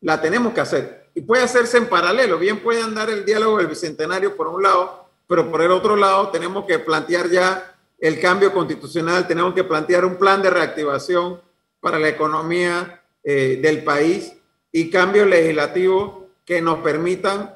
la 0.00 0.22
tenemos 0.22 0.54
que 0.54 0.62
hacer. 0.62 1.10
Y 1.14 1.20
puede 1.20 1.42
hacerse 1.42 1.76
en 1.76 1.90
paralelo. 1.90 2.38
Bien 2.38 2.60
puede 2.60 2.80
andar 2.80 3.10
el 3.10 3.26
diálogo 3.26 3.58
del 3.58 3.66
Bicentenario 3.66 4.34
por 4.36 4.48
un 4.48 4.62
lado, 4.62 5.10
pero 5.26 5.50
por 5.50 5.60
el 5.60 5.70
otro 5.70 5.96
lado 5.96 6.30
tenemos 6.30 6.64
que 6.64 6.78
plantear 6.78 7.28
ya 7.28 7.76
el 7.98 8.18
cambio 8.22 8.54
constitucional, 8.54 9.28
tenemos 9.28 9.52
que 9.52 9.64
plantear 9.64 10.06
un 10.06 10.16
plan 10.16 10.40
de 10.40 10.48
reactivación 10.48 11.42
para 11.78 11.98
la 11.98 12.08
economía 12.08 13.02
eh, 13.22 13.58
del 13.60 13.84
país 13.84 14.32
y 14.72 14.90
cambios 14.90 15.26
legislativos 15.26 16.20
que 16.44 16.60
nos 16.60 16.78
permitan 16.78 17.54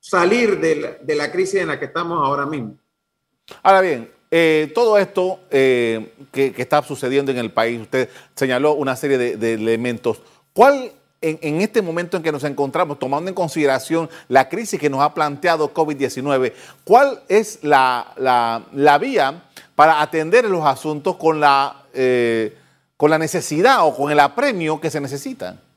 salir 0.00 0.60
de 0.60 1.14
la, 1.14 1.30
crisis 1.30 1.60
en 1.60 1.68
la 1.68 1.78
que 1.78 1.86
estamos 1.86 2.18
ahora 2.24 2.46
mismo. 2.46 2.76
Ahora 3.62 3.80
bien, 3.80 4.10
eh, 4.30 4.70
todo 4.74 4.98
esto 4.98 5.40
eh, 5.50 6.12
que, 6.32 6.54
está 6.56 6.82
sucediendo 6.82 7.32
en 7.32 7.38
el 7.38 7.50
país, 7.50 7.80
usted 7.80 8.08
señaló 8.34 8.72
una 8.72 8.96
serie 8.96 9.18
de, 9.18 9.54
elementos. 9.54 10.20
¿Cuál, 10.52 10.92
en, 11.20 11.60
este 11.60 11.82
momento 11.82 12.16
en 12.16 12.22
que 12.22 12.32
nos 12.32 12.44
encontramos, 12.44 12.98
tomando 12.98 13.28
en 13.28 13.34
consideración 13.34 14.08
la 14.28 14.48
crisis 14.48 14.78
que 14.78 14.90
nos 14.90 15.00
ha 15.00 15.14
planteado 15.14 15.72
COVID-19, 15.72 16.52
cuál 16.84 17.22
es 17.28 17.60
la, 17.62 18.98
vía 19.00 19.42
para 19.74 20.00
atender 20.00 20.44
los 20.44 20.64
asuntos 20.64 21.16
con 21.16 21.40
la, 21.40 21.84
eh, 21.94 22.56
con 22.96 23.10
la 23.10 23.18
necesidad 23.18 23.86
o 23.86 23.94
con 23.94 24.10
el 24.12 24.20
apremio 24.20 24.80
que 24.80 24.90
se 24.90 25.00
necesitan? 25.00 25.67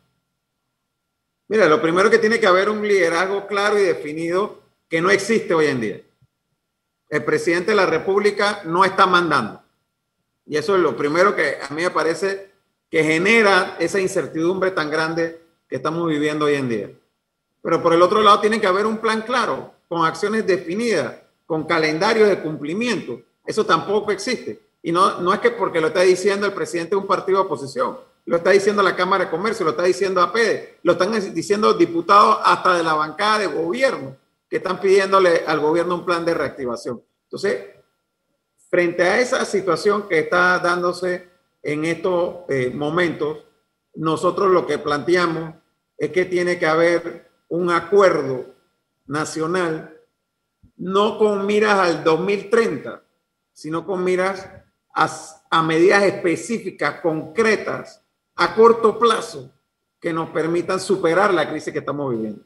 Mira, 1.52 1.68
lo 1.68 1.82
primero 1.82 2.10
que 2.10 2.18
tiene 2.18 2.40
que 2.40 2.48
haber 2.48 2.70
un 2.70 2.82
liderazgo 2.88 3.46
claro 3.46 3.78
y 3.78 3.82
definido 3.84 4.62
que 4.88 5.02
no 5.02 5.12
existe 5.12 5.54
hoy 5.54 5.66
en 5.66 5.82
día. 5.82 6.02
El 7.10 7.26
presidente 7.26 7.72
de 7.72 7.76
la 7.76 7.86
República 7.86 8.62
no 8.64 8.86
está 8.86 9.06
mandando. 9.06 9.62
Y 10.46 10.56
eso 10.56 10.76
es 10.76 10.82
lo 10.82 10.96
primero 10.96 11.36
que 11.36 11.58
a 11.62 11.74
mí 11.74 11.82
me 11.82 11.90
parece 11.90 12.54
que 12.90 13.04
genera 13.04 13.76
esa 13.82 14.00
incertidumbre 14.00 14.72
tan 14.72 14.90
grande 14.90 15.42
que 15.68 15.76
estamos 15.76 16.08
viviendo 16.08 16.46
hoy 16.46 16.56
en 16.56 16.70
día. 16.70 16.90
Pero 17.62 17.84
por 17.84 17.94
el 17.94 18.02
otro 18.02 18.22
lado 18.22 18.40
tiene 18.40 18.62
que 18.62 18.68
haber 18.68 18.86
un 18.86 19.00
plan 19.00 19.24
claro, 19.24 19.74
con 19.90 20.06
acciones 20.06 20.48
definidas, 20.48 21.16
con 21.46 21.66
calendario 21.66 22.28
de 22.28 22.40
cumplimiento. 22.40 23.24
Eso 23.46 23.66
tampoco 23.66 24.14
existe. 24.14 24.62
Y 24.82 24.94
no, 24.94 25.20
no 25.20 25.34
es 25.34 25.42
que 25.42 25.52
porque 25.52 25.82
lo 25.82 25.88
está 25.88 26.00
diciendo 26.00 26.48
el 26.48 26.54
presidente 26.54 26.92
de 26.92 26.96
un 27.02 27.08
partido 27.08 27.40
de 27.40 27.46
oposición 27.46 27.98
lo 28.26 28.38
está 28.38 28.52
diciendo 28.52 28.84
la 28.84 28.96
Cámara 28.96 29.26
de 29.26 29.32
Comercio, 29.32 29.66
lo 29.66 29.72
está 29.72 29.84
diciendo 29.84 30.22
APEDE, 30.22 30.80
lo 30.84 30.94
están 30.94 31.34
diciendo 31.34 31.74
diputados 31.74 32.40
hasta 32.44 32.78
de 32.78 32.84
la 32.84 32.94
bancada 32.94 33.40
de 33.40 33.48
gobierno 33.48 34.18
que 34.50 34.58
están 34.58 34.80
pidiéndole 34.80 35.44
al 35.48 35.60
gobierno 35.60 35.96
un 35.96 36.06
plan 36.06 36.26
de 36.26 36.34
reactivación. 36.34 37.02
Entonces, 37.24 37.70
frente 38.70 39.04
a 39.04 39.20
esa 39.20 39.46
situación 39.46 40.08
que 40.10 40.20
está 40.20 40.60
dándose 40.60 41.30
en 41.64 41.86
estos 41.86 42.42
eh, 42.50 42.70
momentos, 42.74 43.40
nosotros 43.96 44.52
lo 44.52 44.68
que 44.68 44.78
planteamos 44.78 45.56
es 45.98 46.12
que 46.12 46.26
tiene 46.26 46.60
que 46.60 46.66
haber 46.66 47.32
un 47.48 47.70
acuerdo 47.70 48.46
nacional, 49.06 49.98
no 50.78 51.18
con 51.18 51.46
miras 51.46 51.80
al 51.80 52.04
2030, 52.04 53.04
sino 53.54 53.86
con 53.86 54.04
miras 54.04 54.50
a 54.94 55.64
medidas 55.64 56.04
específicas, 56.04 57.00
concretas, 57.02 58.01
a 58.42 58.56
corto 58.56 58.98
plazo 58.98 59.52
que 60.00 60.12
nos 60.12 60.30
permitan 60.30 60.80
superar 60.80 61.32
la 61.34 61.48
crisis 61.48 61.72
que 61.72 61.80
estamos 61.80 62.10
viviendo. 62.10 62.42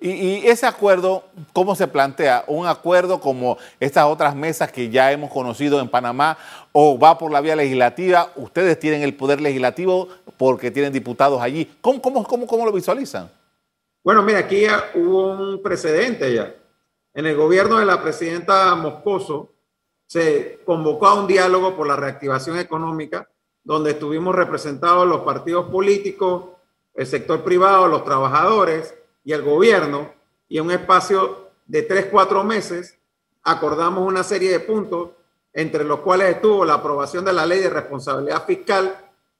Y, 0.00 0.46
ese 0.46 0.66
acuerdo, 0.66 1.24
¿cómo 1.52 1.74
se 1.74 1.86
plantea? 1.86 2.44
¿Un 2.46 2.66
acuerdo 2.66 3.20
como 3.20 3.58
estas 3.80 4.04
otras 4.04 4.34
mesas 4.34 4.70
que 4.70 4.90
ya 4.90 5.12
hemos 5.12 5.30
conocido 5.30 5.80
en 5.80 5.88
Panamá 5.88 6.36
o 6.72 6.98
va 6.98 7.16
por 7.18 7.30
la 7.30 7.40
vía 7.40 7.56
legislativa? 7.56 8.30
Ustedes 8.36 8.78
tienen 8.78 9.02
el 9.02 9.14
poder 9.14 9.40
legislativo 9.40 10.08
porque 10.36 10.70
tienen 10.70 10.92
diputados 10.92 11.40
allí. 11.40 11.70
¿Cómo, 11.80 12.00
cómo, 12.00 12.24
cómo, 12.24 12.46
cómo 12.46 12.64
lo 12.64 12.72
visualizan? 12.72 13.30
Bueno, 14.02 14.22
mira, 14.22 14.40
aquí 14.40 14.62
ya 14.62 14.90
hubo 14.94 15.32
un 15.32 15.62
precedente 15.62 16.34
ya. 16.34 16.54
En 17.14 17.26
el 17.26 17.36
gobierno 17.36 17.78
de 17.78 17.86
la 17.86 18.02
presidenta 18.02 18.74
Moscoso 18.74 19.52
se 20.06 20.60
convocó 20.64 21.06
a 21.06 21.14
un 21.14 21.26
diálogo 21.26 21.76
por 21.76 21.86
la 21.86 21.96
reactivación 21.96 22.58
económica 22.58 23.28
donde 23.64 23.92
estuvimos 23.92 24.34
representados 24.34 25.06
los 25.08 25.22
partidos 25.22 25.66
políticos, 25.70 26.44
el 26.94 27.06
sector 27.06 27.42
privado, 27.42 27.88
los 27.88 28.04
trabajadores 28.04 28.94
y 29.24 29.32
el 29.32 29.42
gobierno, 29.42 30.12
y 30.48 30.58
en 30.58 30.66
un 30.66 30.70
espacio 30.70 31.48
de 31.66 31.82
tres, 31.82 32.06
cuatro 32.10 32.44
meses 32.44 32.98
acordamos 33.42 34.06
una 34.06 34.22
serie 34.22 34.50
de 34.50 34.60
puntos, 34.60 35.10
entre 35.52 35.84
los 35.84 36.00
cuales 36.00 36.36
estuvo 36.36 36.64
la 36.64 36.74
aprobación 36.74 37.24
de 37.24 37.32
la 37.32 37.46
ley 37.46 37.60
de 37.60 37.70
responsabilidad 37.70 38.44
fiscal, 38.44 38.96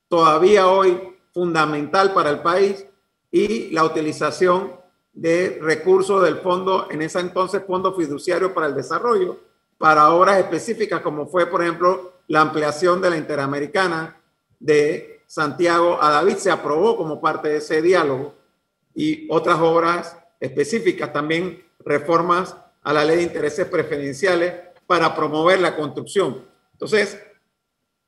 todavía 0.08 0.68
hoy 0.68 1.16
fundamental 1.32 2.12
para 2.14 2.30
el 2.30 2.40
país, 2.40 2.86
y 3.30 3.70
la 3.70 3.84
utilización 3.84 4.72
de 5.12 5.58
recursos 5.60 6.22
del 6.22 6.38
fondo, 6.38 6.88
en 6.90 7.02
ese 7.02 7.20
entonces 7.20 7.62
Fondo 7.66 7.94
Fiduciario 7.94 8.54
para 8.54 8.68
el 8.68 8.74
Desarrollo, 8.74 9.38
para 9.76 10.10
obras 10.10 10.38
específicas, 10.38 11.00
como 11.02 11.26
fue, 11.26 11.46
por 11.46 11.62
ejemplo, 11.62 12.13
la 12.28 12.40
ampliación 12.40 13.00
de 13.00 13.10
la 13.10 13.16
Interamericana 13.16 14.20
de 14.58 15.22
Santiago 15.26 15.98
a 16.00 16.10
David 16.10 16.36
se 16.36 16.50
aprobó 16.50 16.96
como 16.96 17.20
parte 17.20 17.48
de 17.48 17.56
ese 17.58 17.82
diálogo 17.82 18.34
y 18.94 19.26
otras 19.30 19.58
obras 19.60 20.16
específicas, 20.40 21.12
también 21.12 21.64
reformas 21.80 22.56
a 22.82 22.92
la 22.92 23.04
ley 23.04 23.16
de 23.16 23.22
intereses 23.24 23.66
preferenciales 23.66 24.54
para 24.86 25.14
promover 25.14 25.60
la 25.60 25.76
construcción. 25.76 26.44
Entonces, 26.72 27.18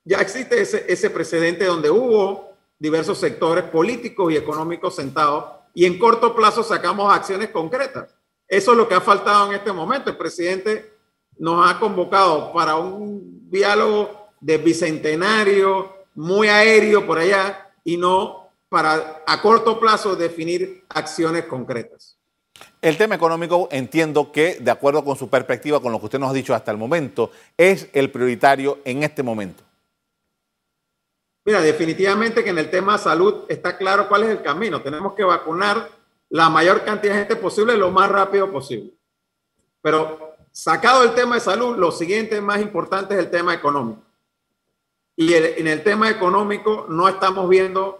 ya 0.04 0.18
existe 0.18 0.61
ese, 0.61 0.85
ese 0.88 1.11
precedente 1.11 1.64
donde 1.64 1.90
hubo 1.90 2.52
diversos 2.78 3.18
sectores 3.18 3.64
políticos 3.64 4.32
y 4.32 4.37
económicos 4.37 4.94
sentados 4.94 5.44
y 5.75 5.85
en 5.85 5.99
corto 5.99 6.35
plazo 6.35 6.62
sacamos 6.62 7.12
acciones 7.12 7.50
concretas. 7.50 8.14
Eso 8.49 8.73
es 8.73 8.78
lo 8.78 8.87
que 8.87 8.94
ha 8.94 9.00
faltado 9.00 9.49
en 9.49 9.54
este 9.56 9.73
momento. 9.73 10.11
El 10.11 10.16
presidente 10.16 10.94
nos 11.38 11.68
ha 11.68 11.78
convocado 11.78 12.52
para 12.52 12.76
un 12.76 13.35
diálogo 13.50 14.28
de 14.40 14.58
bicentenario, 14.58 15.94
muy 16.14 16.48
aéreo 16.48 17.06
por 17.06 17.18
allá, 17.18 17.70
y 17.84 17.96
no 17.96 18.50
para 18.68 19.22
a 19.26 19.42
corto 19.42 19.78
plazo 19.78 20.16
definir 20.16 20.84
acciones 20.88 21.44
concretas. 21.44 22.16
El 22.80 22.96
tema 22.96 23.14
económico 23.14 23.68
entiendo 23.70 24.32
que, 24.32 24.58
de 24.60 24.70
acuerdo 24.70 25.04
con 25.04 25.16
su 25.16 25.28
perspectiva, 25.28 25.80
con 25.80 25.92
lo 25.92 25.98
que 25.98 26.06
usted 26.06 26.18
nos 26.18 26.30
ha 26.30 26.34
dicho 26.34 26.54
hasta 26.54 26.70
el 26.70 26.76
momento, 26.76 27.30
es 27.56 27.88
el 27.92 28.10
prioritario 28.10 28.80
en 28.84 29.02
este 29.02 29.22
momento. 29.22 29.62
Mira, 31.44 31.60
definitivamente 31.60 32.42
que 32.42 32.50
en 32.50 32.58
el 32.58 32.70
tema 32.70 32.98
salud 32.98 33.44
está 33.48 33.76
claro 33.76 34.08
cuál 34.08 34.24
es 34.24 34.30
el 34.30 34.42
camino. 34.42 34.82
Tenemos 34.82 35.14
que 35.14 35.22
vacunar 35.22 35.88
la 36.28 36.50
mayor 36.50 36.84
cantidad 36.84 37.12
de 37.12 37.20
gente 37.20 37.36
posible 37.36 37.76
lo 37.76 37.90
más 37.90 38.10
rápido 38.10 38.50
posible. 38.50 38.92
Pero 39.80 40.25
Sacado 40.56 41.02
el 41.02 41.12
tema 41.12 41.34
de 41.34 41.42
salud, 41.42 41.76
lo 41.76 41.92
siguiente 41.92 42.40
más 42.40 42.62
importante 42.62 43.12
es 43.12 43.20
el 43.20 43.30
tema 43.30 43.52
económico. 43.52 44.00
Y 45.14 45.34
en 45.34 45.66
el 45.66 45.82
tema 45.84 46.08
económico 46.08 46.86
no 46.88 47.06
estamos 47.10 47.46
viendo 47.46 47.98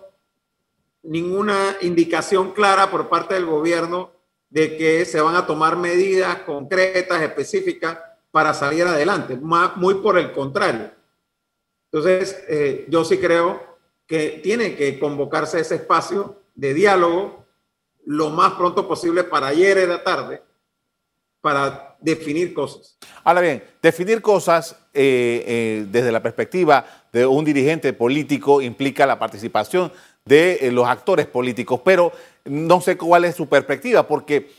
ninguna 1.02 1.76
indicación 1.82 2.52
clara 2.52 2.90
por 2.90 3.10
parte 3.10 3.34
del 3.34 3.44
gobierno 3.44 4.10
de 4.48 4.75
que 4.78 5.04
se 5.04 5.20
van 5.20 5.36
a 5.36 5.46
tomar 5.46 5.76
medidas 5.76 6.38
concretas, 6.46 7.20
específicas 7.20 7.98
para 8.30 8.54
salir 8.54 8.84
adelante. 8.84 9.36
Muy 9.36 9.96
por 9.96 10.16
el 10.16 10.32
contrario. 10.32 10.92
Entonces, 11.92 12.42
eh, 12.48 12.86
yo 12.88 13.04
sí 13.04 13.18
creo 13.18 13.76
que 14.06 14.40
tiene 14.42 14.76
que 14.76 14.98
convocarse 14.98 15.60
ese 15.60 15.75
espacio 15.75 16.40
de 16.54 16.72
diálogo 16.72 17.44
lo 18.06 18.30
más 18.30 18.54
pronto 18.54 18.88
posible 18.88 19.25
para 19.25 19.48
ayer 19.48 19.76
de 19.76 19.86
la 19.88 20.02
tarde, 20.02 20.45
para 21.46 21.94
definir 22.00 22.52
cosas. 22.52 22.96
Ahora 23.22 23.40
bien, 23.40 23.62
definir 23.80 24.20
cosas 24.20 24.74
eh, 24.92 25.44
eh, 25.46 25.86
desde 25.88 26.10
la 26.10 26.20
perspectiva 26.20 26.84
de 27.12 27.24
un 27.24 27.44
dirigente 27.44 27.92
político 27.92 28.60
implica 28.60 29.06
la 29.06 29.16
participación 29.16 29.92
de 30.24 30.54
eh, 30.54 30.72
los 30.72 30.88
actores 30.88 31.28
políticos, 31.28 31.82
pero 31.84 32.10
no 32.46 32.80
sé 32.80 32.96
cuál 32.96 33.26
es 33.26 33.36
su 33.36 33.48
perspectiva, 33.48 34.08
porque 34.08 34.50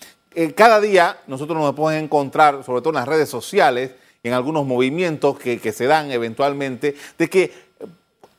cada 0.55 0.79
día 0.79 1.17
nosotros 1.27 1.57
nos 1.57 1.75
podemos 1.75 2.01
encontrar, 2.01 2.63
sobre 2.63 2.79
todo 2.79 2.91
en 2.91 2.99
las 2.99 3.07
redes 3.09 3.27
sociales, 3.27 3.91
en 4.23 4.31
algunos 4.31 4.65
movimientos 4.65 5.37
que, 5.37 5.59
se 5.73 5.87
dan 5.87 6.09
eventualmente, 6.11 6.95
de 7.17 7.29
que 7.29 7.51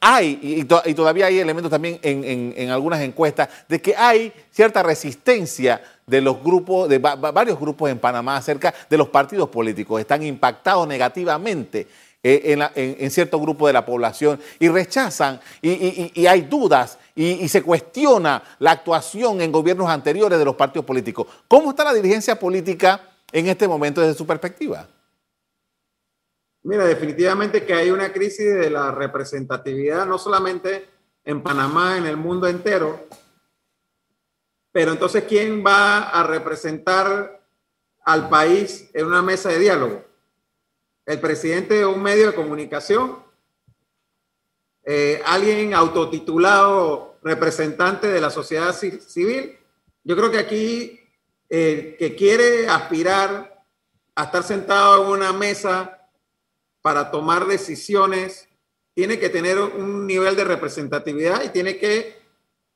hay, 0.00 0.38
y, 0.42 0.64
todavía 0.94 1.26
hay 1.26 1.38
elementos 1.38 1.70
también 1.70 1.98
en, 2.02 2.70
algunas 2.70 3.00
encuestas, 3.00 3.48
de 3.68 3.80
que 3.80 3.96
hay 3.96 4.32
cierta 4.50 4.82
resistencia 4.82 5.82
de 6.06 6.20
los 6.20 6.42
grupos, 6.42 6.88
de 6.88 6.98
varios 6.98 7.58
grupos 7.58 7.90
en 7.90 7.98
Panamá 7.98 8.36
acerca 8.36 8.72
de 8.88 8.96
los 8.96 9.08
partidos 9.08 9.48
políticos. 9.48 10.00
Están 10.00 10.22
impactados 10.22 10.86
negativamente 10.86 11.88
eh, 12.22 12.58
en, 12.74 13.10
cierto 13.10 13.40
grupo 13.40 13.66
de 13.66 13.72
la 13.72 13.84
población 13.84 14.40
y 14.58 14.68
rechazan 14.68 15.40
y, 15.62 16.26
hay 16.26 16.42
dudas 16.42 16.98
y, 17.14 17.48
se 17.48 17.62
cuestiona 17.62 18.42
la 18.60 18.72
actuación 18.72 19.40
en 19.40 19.50
gobiernos 19.50 19.88
anteriores 19.88 20.38
de 20.38 20.44
los 20.44 20.54
partidos 20.54 20.84
políticos. 20.84 21.26
¿Cómo 21.48 21.70
está 21.70 21.84
la 21.84 21.94
dirigencia 21.94 22.38
política 22.38 23.00
en 23.32 23.48
este 23.48 23.66
momento 23.66 24.00
desde 24.00 24.14
su 24.14 24.26
perspectiva? 24.26 24.86
Mira, 26.68 26.84
definitivamente 26.84 27.64
que 27.64 27.72
hay 27.72 27.90
una 27.90 28.12
crisis 28.12 28.54
de 28.54 28.68
la 28.68 28.90
representatividad, 28.90 30.04
no 30.04 30.18
solamente 30.18 30.86
en 31.24 31.42
Panamá, 31.42 31.96
en 31.96 32.04
el 32.04 32.18
mundo 32.18 32.46
entero. 32.46 33.08
Pero 34.70 34.92
entonces, 34.92 35.24
¿quién 35.26 35.64
va 35.64 36.10
a 36.10 36.22
representar 36.24 37.42
al 38.04 38.28
país 38.28 38.90
en 38.92 39.06
una 39.06 39.22
mesa 39.22 39.48
de 39.48 39.60
diálogo? 39.60 40.04
¿El 41.06 41.18
presidente 41.20 41.72
de 41.72 41.86
un 41.86 42.02
medio 42.02 42.26
de 42.26 42.34
comunicación? 42.34 43.16
Eh, 44.84 45.22
¿Alguien 45.24 45.72
autotitulado 45.72 47.16
representante 47.22 48.08
de 48.08 48.20
la 48.20 48.28
sociedad 48.28 48.74
civil? 48.74 49.58
Yo 50.04 50.14
creo 50.14 50.30
que 50.30 50.38
aquí 50.38 51.00
el 51.48 51.96
que 51.96 52.14
quiere 52.14 52.68
aspirar 52.68 53.64
a 54.14 54.24
estar 54.24 54.42
sentado 54.42 55.02
en 55.02 55.12
una 55.12 55.32
mesa 55.32 55.97
para 56.88 57.10
tomar 57.10 57.46
decisiones 57.46 58.48
tiene 58.94 59.18
que 59.18 59.28
tener 59.28 59.58
un 59.58 60.06
nivel 60.06 60.34
de 60.36 60.44
representatividad 60.44 61.44
y 61.44 61.50
tiene 61.50 61.76
que 61.76 62.16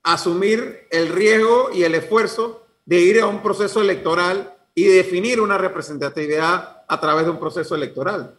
asumir 0.03 0.87
el 0.91 1.09
riesgo 1.09 1.71
y 1.73 1.85
el 1.85 1.95
esfuerzo 1.95 2.67
de 2.85 3.01
ir 3.01 3.21
a 3.23 3.27
un 3.27 3.43
proceso 3.43 3.81
electoral 3.81 4.55
y 4.75 4.85
definir 4.85 5.41
una 5.41 5.57
representatividad 5.57 6.85
a 6.87 7.01
través 7.01 7.25
de 7.25 7.31
un 7.31 7.41
proceso 7.41 7.75
electoral. 7.75 8.39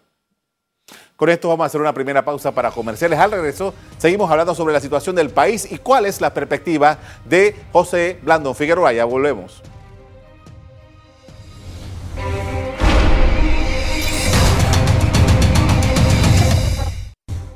Con 1.15 1.29
esto 1.29 1.49
vamos 1.49 1.63
a 1.63 1.65
hacer 1.65 1.81
una 1.81 1.91
primera 1.91 2.23
pausa 2.23 2.51
para 2.51 2.69
comerciales. 2.69 3.17
Al 3.17 3.31
regreso 3.31 3.73
seguimos 3.97 4.29
hablando 4.29 4.53
sobre 4.53 4.75
la 4.75 4.79
situación 4.79 5.15
del 5.15 5.31
país 5.31 5.71
y 5.71 5.79
cuál 5.79 6.05
es 6.05 6.21
la 6.21 6.35
perspectiva 6.35 6.99
de 7.25 7.55
José 7.71 8.19
Blandón 8.21 8.53
Figueroa. 8.53 8.93
Ya 8.93 9.05
volvemos. 9.05 9.63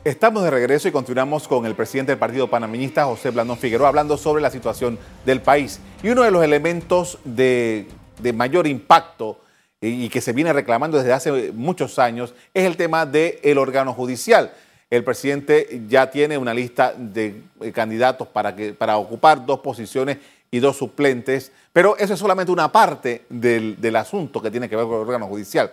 Estamos 0.08 0.42
de 0.42 0.52
regreso 0.52 0.88
y 0.88 0.94
continuamos 0.94 1.50
con 1.50 1.66
el 1.66 1.76
presidente 1.76 2.14
del 2.14 2.18
Partido 2.18 2.50
Panameñista, 2.50 3.04
José 3.04 3.30
Blandón 3.30 3.58
Figueroa, 3.58 3.90
hablando 3.90 4.16
sobre 4.16 4.42
la 4.42 4.50
situación 4.50 4.98
del 5.26 5.42
país. 5.42 5.82
Y 6.02 6.08
uno 6.08 6.24
de 6.24 6.32
los 6.32 6.46
elementos 6.46 7.20
de, 7.26 7.88
mayor 8.34 8.68
impacto 8.68 9.42
y, 9.82 10.08
que 10.08 10.22
se 10.22 10.32
viene 10.32 10.54
reclamando 10.54 10.98
desde 10.98 11.12
hace 11.12 11.52
muchos 11.52 12.00
años 12.00 12.34
es 12.54 12.64
el 12.64 12.78
tema 12.78 13.06
del 13.06 13.58
órgano 13.58 13.94
judicial. 13.94 14.54
El 14.90 15.04
presidente 15.04 15.82
ya 15.90 16.10
tiene 16.10 16.38
una 16.38 16.54
lista 16.54 16.94
de 16.98 17.42
eh, 17.60 17.74
candidatos 17.74 18.30
para, 18.30 18.56
que, 18.56 18.72
para 18.72 18.96
ocupar 18.96 19.46
dos 19.46 19.60
posiciones 19.60 20.20
y 20.50 20.60
dos 20.60 20.78
suplentes, 20.78 21.52
pero 21.74 21.98
eso 21.98 22.14
es 22.14 22.20
solamente 22.22 22.54
una 22.54 22.72
parte 22.72 23.26
del, 23.28 23.76
del 23.82 23.98
asunto 23.98 24.42
que 24.42 24.52
tiene 24.52 24.70
que 24.70 24.78
ver 24.78 24.86
con 24.86 24.96
el 24.96 25.02
órgano 25.02 25.28
judicial. 25.28 25.70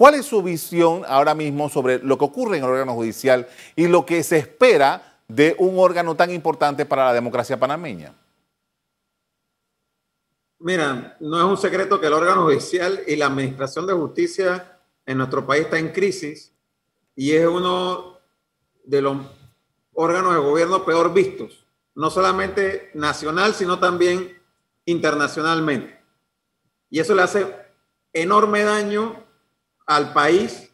¿Cuál 0.00 0.14
es 0.14 0.24
su 0.24 0.42
visión 0.42 1.02
ahora 1.06 1.34
mismo 1.34 1.68
sobre 1.68 1.98
lo 1.98 2.16
que 2.16 2.24
ocurre 2.24 2.56
en 2.56 2.64
el 2.64 2.70
órgano 2.70 2.94
judicial 2.94 3.46
y 3.76 3.86
lo 3.86 4.06
que 4.06 4.22
se 4.22 4.38
espera 4.38 5.20
de 5.28 5.54
un 5.58 5.78
órgano 5.78 6.16
tan 6.16 6.30
importante 6.30 6.86
para 6.86 7.04
la 7.04 7.12
democracia 7.12 7.60
panameña? 7.60 8.14
Mira, 10.58 11.18
no 11.20 11.36
es 11.36 11.44
un 11.44 11.58
secreto 11.58 12.00
que 12.00 12.06
el 12.06 12.14
órgano 12.14 12.44
judicial 12.44 13.02
y 13.06 13.14
la 13.16 13.26
administración 13.26 13.86
de 13.86 13.92
justicia 13.92 14.80
en 15.04 15.18
nuestro 15.18 15.46
país 15.46 15.64
está 15.64 15.78
en 15.78 15.92
crisis 15.92 16.54
y 17.14 17.32
es 17.32 17.46
uno 17.46 18.20
de 18.84 19.02
los 19.02 19.18
órganos 19.92 20.32
de 20.32 20.40
gobierno 20.40 20.82
peor 20.82 21.12
vistos, 21.12 21.66
no 21.94 22.08
solamente 22.08 22.90
nacional, 22.94 23.52
sino 23.52 23.78
también 23.78 24.34
internacionalmente. 24.86 26.00
Y 26.88 27.00
eso 27.00 27.14
le 27.14 27.20
hace 27.20 27.54
enorme 28.14 28.64
daño 28.64 29.28
al 29.90 30.12
país, 30.12 30.70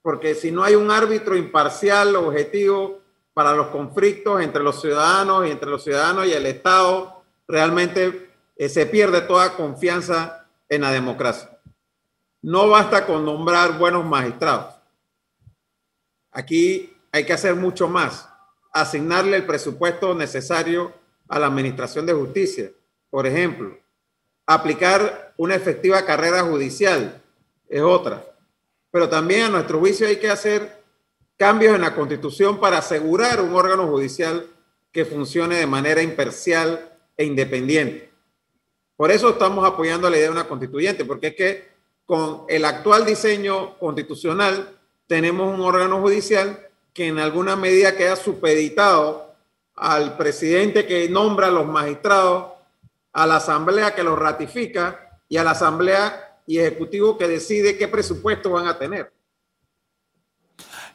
porque 0.00 0.36
si 0.36 0.52
no 0.52 0.62
hay 0.62 0.76
un 0.76 0.92
árbitro 0.92 1.36
imparcial, 1.36 2.14
objetivo 2.14 3.00
para 3.34 3.52
los 3.52 3.66
conflictos 3.66 4.40
entre 4.40 4.62
los 4.62 4.80
ciudadanos 4.80 5.44
y 5.44 5.50
entre 5.50 5.68
los 5.68 5.82
ciudadanos 5.82 6.24
y 6.24 6.32
el 6.32 6.46
Estado, 6.46 7.24
realmente 7.48 8.30
eh, 8.54 8.68
se 8.68 8.86
pierde 8.86 9.22
toda 9.22 9.56
confianza 9.56 10.46
en 10.68 10.82
la 10.82 10.92
democracia. 10.92 11.50
No 12.40 12.68
basta 12.68 13.06
con 13.06 13.24
nombrar 13.24 13.76
buenos 13.76 14.04
magistrados. 14.04 14.72
Aquí 16.30 16.96
hay 17.10 17.26
que 17.26 17.32
hacer 17.32 17.56
mucho 17.56 17.88
más. 17.88 18.28
Asignarle 18.72 19.36
el 19.36 19.46
presupuesto 19.46 20.14
necesario 20.14 20.92
a 21.26 21.40
la 21.40 21.46
Administración 21.46 22.06
de 22.06 22.12
Justicia. 22.12 22.70
Por 23.10 23.26
ejemplo, 23.26 23.76
aplicar 24.46 25.34
una 25.36 25.56
efectiva 25.56 26.06
carrera 26.06 26.44
judicial 26.44 27.20
es 27.68 27.82
otra. 27.82 28.24
Pero 28.90 29.08
también 29.08 29.44
a 29.44 29.50
nuestro 29.50 29.78
juicio 29.78 30.06
hay 30.06 30.16
que 30.16 30.30
hacer 30.30 30.82
cambios 31.36 31.74
en 31.74 31.82
la 31.82 31.94
constitución 31.94 32.58
para 32.58 32.78
asegurar 32.78 33.40
un 33.40 33.54
órgano 33.54 33.86
judicial 33.86 34.46
que 34.92 35.04
funcione 35.04 35.56
de 35.56 35.66
manera 35.66 36.02
imparcial 36.02 36.92
e 37.16 37.24
independiente. 37.24 38.10
Por 38.96 39.10
eso 39.10 39.30
estamos 39.30 39.64
apoyando 39.64 40.10
la 40.10 40.16
idea 40.16 40.26
de 40.26 40.32
una 40.32 40.48
constituyente, 40.48 41.04
porque 41.04 41.28
es 41.28 41.34
que 41.36 41.68
con 42.04 42.44
el 42.48 42.64
actual 42.64 43.04
diseño 43.04 43.78
constitucional 43.78 44.76
tenemos 45.06 45.54
un 45.54 45.60
órgano 45.60 46.00
judicial 46.00 46.66
que 46.92 47.06
en 47.06 47.18
alguna 47.18 47.54
medida 47.54 47.96
queda 47.96 48.16
supeditado 48.16 49.34
al 49.76 50.16
presidente 50.16 50.86
que 50.86 51.08
nombra 51.08 51.46
a 51.46 51.50
los 51.52 51.66
magistrados, 51.66 52.46
a 53.12 53.26
la 53.26 53.36
asamblea 53.36 53.94
que 53.94 54.02
los 54.02 54.18
ratifica 54.18 55.20
y 55.28 55.36
a 55.36 55.44
la 55.44 55.52
asamblea 55.52 56.27
y 56.48 56.58
ejecutivo 56.58 57.18
que 57.18 57.28
decide 57.28 57.76
qué 57.76 57.86
presupuesto 57.86 58.50
van 58.50 58.66
a 58.66 58.78
tener. 58.78 59.12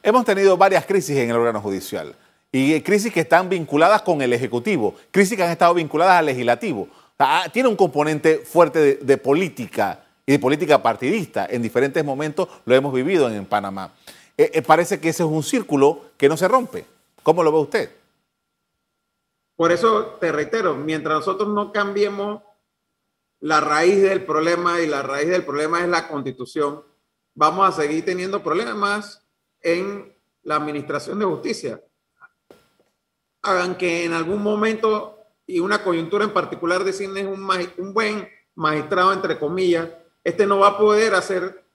Hemos 0.02 0.26
tenido 0.26 0.58
varias 0.58 0.84
crisis 0.84 1.16
en 1.16 1.30
el 1.30 1.36
órgano 1.36 1.62
judicial 1.62 2.16
y 2.52 2.82
crisis 2.82 3.14
que 3.14 3.20
están 3.20 3.50
vinculadas 3.50 4.02
con 4.02 4.22
el 4.24 4.34
Ejecutivo, 4.34 4.96
crisis 5.12 5.38
que 5.38 5.44
han 5.44 5.52
estado 5.52 5.76
vinculadas 5.76 6.18
al 6.18 6.26
Legislativo. 6.26 6.88
Ah, 7.20 7.46
tiene 7.54 7.70
un 7.70 7.76
componente 7.76 8.40
fuerte 8.40 8.96
de, 8.96 9.18
política 9.18 10.04
y 10.26 10.32
de 10.32 10.40
política 10.40 10.82
partidista. 10.82 11.46
En 11.48 11.62
diferentes 11.62 12.04
momentos 12.04 12.50
lo 12.66 12.74
hemos 12.74 12.92
vivido 12.92 13.30
en, 13.30 13.46
Panamá. 13.46 13.94
Eh, 14.36 14.50
eh, 14.56 14.62
parece 14.64 15.00
que 15.00 15.10
ese 15.10 15.22
es 15.22 15.30
un 15.30 15.44
círculo 15.44 16.02
que 16.18 16.28
no 16.28 16.36
se 16.36 16.48
rompe. 16.48 16.86
¿Cómo 17.22 17.44
lo 17.44 17.52
ve 17.52 17.60
usted? 17.60 17.92
Por 19.56 19.72
eso 19.72 20.18
te 20.20 20.32
reitero, 20.32 20.74
mientras 20.74 21.20
nosotros 21.20 21.48
no 21.50 21.72
cambiemos 21.72 22.42
la 23.44 23.60
raíz 23.60 24.02
del 24.02 24.24
problema 24.24 24.80
y 24.80 24.88
la 24.88 25.02
raíz 25.02 25.28
del 25.28 25.44
problema 25.44 25.82
es 25.82 25.90
la 25.90 26.08
constitución, 26.08 26.82
vamos 27.36 27.68
a 27.68 27.82
seguir 27.82 28.06
teniendo 28.06 28.42
problemas 28.42 29.22
en 29.60 30.16
la 30.44 30.56
administración 30.56 31.20
de 31.20 31.26
justicia. 31.26 31.84
Hagan 33.42 33.76
que 33.76 34.06
en 34.06 34.14
algún 34.14 34.42
momento 34.42 35.20
y 35.46 35.60
una 35.60 35.84
coyuntura 35.84 36.24
en 36.24 36.32
particular 36.32 36.86
designen 36.86 37.28
un, 37.28 37.46
un 37.80 37.94
buen 37.94 38.30
magistrado, 38.56 39.12
entre 39.12 39.38
comillas, 39.38 39.90
este 40.24 40.48
no 40.48 40.60
va 40.60 40.70
a 40.70 40.78
poder 40.78 41.14
hacer 41.14 41.66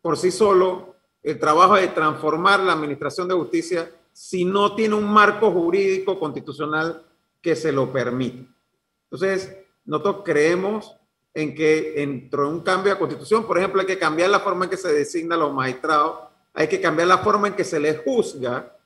por 0.00 0.16
sí 0.16 0.30
solo 0.30 0.96
el 1.22 1.38
trabajo 1.38 1.74
de 1.74 1.88
transformar 1.88 2.60
la 2.60 2.72
administración 2.72 3.28
de 3.28 3.34
justicia 3.34 3.90
si 4.14 4.46
no 4.46 4.74
tiene 4.74 4.94
un 4.94 5.12
marco 5.12 5.52
jurídico 5.52 6.18
constitucional 6.18 7.04
que 7.42 7.54
se 7.54 7.72
lo 7.72 7.92
permita. 7.92 8.50
Entonces, 9.10 9.54
nosotros 9.84 10.22
creemos 10.24 10.96
en 11.34 11.54
que 11.54 12.02
entró 12.02 12.48
un 12.48 12.60
cambio 12.60 12.92
de 12.92 12.98
constitución. 12.98 13.46
Por 13.46 13.58
ejemplo, 13.58 13.80
hay 13.80 13.86
que 13.86 13.98
cambiar 13.98 14.30
la 14.30 14.40
forma 14.40 14.64
en 14.64 14.70
que 14.70 14.76
se 14.76 14.92
designa 14.92 15.34
a 15.34 15.38
los 15.38 15.52
magistrados, 15.52 16.20
hay 16.54 16.68
que 16.68 16.80
cambiar 16.80 17.08
la 17.08 17.18
forma 17.18 17.48
en 17.48 17.54
que 17.54 17.64
se 17.64 17.78
les 17.78 18.00
juzga, 18.00 18.76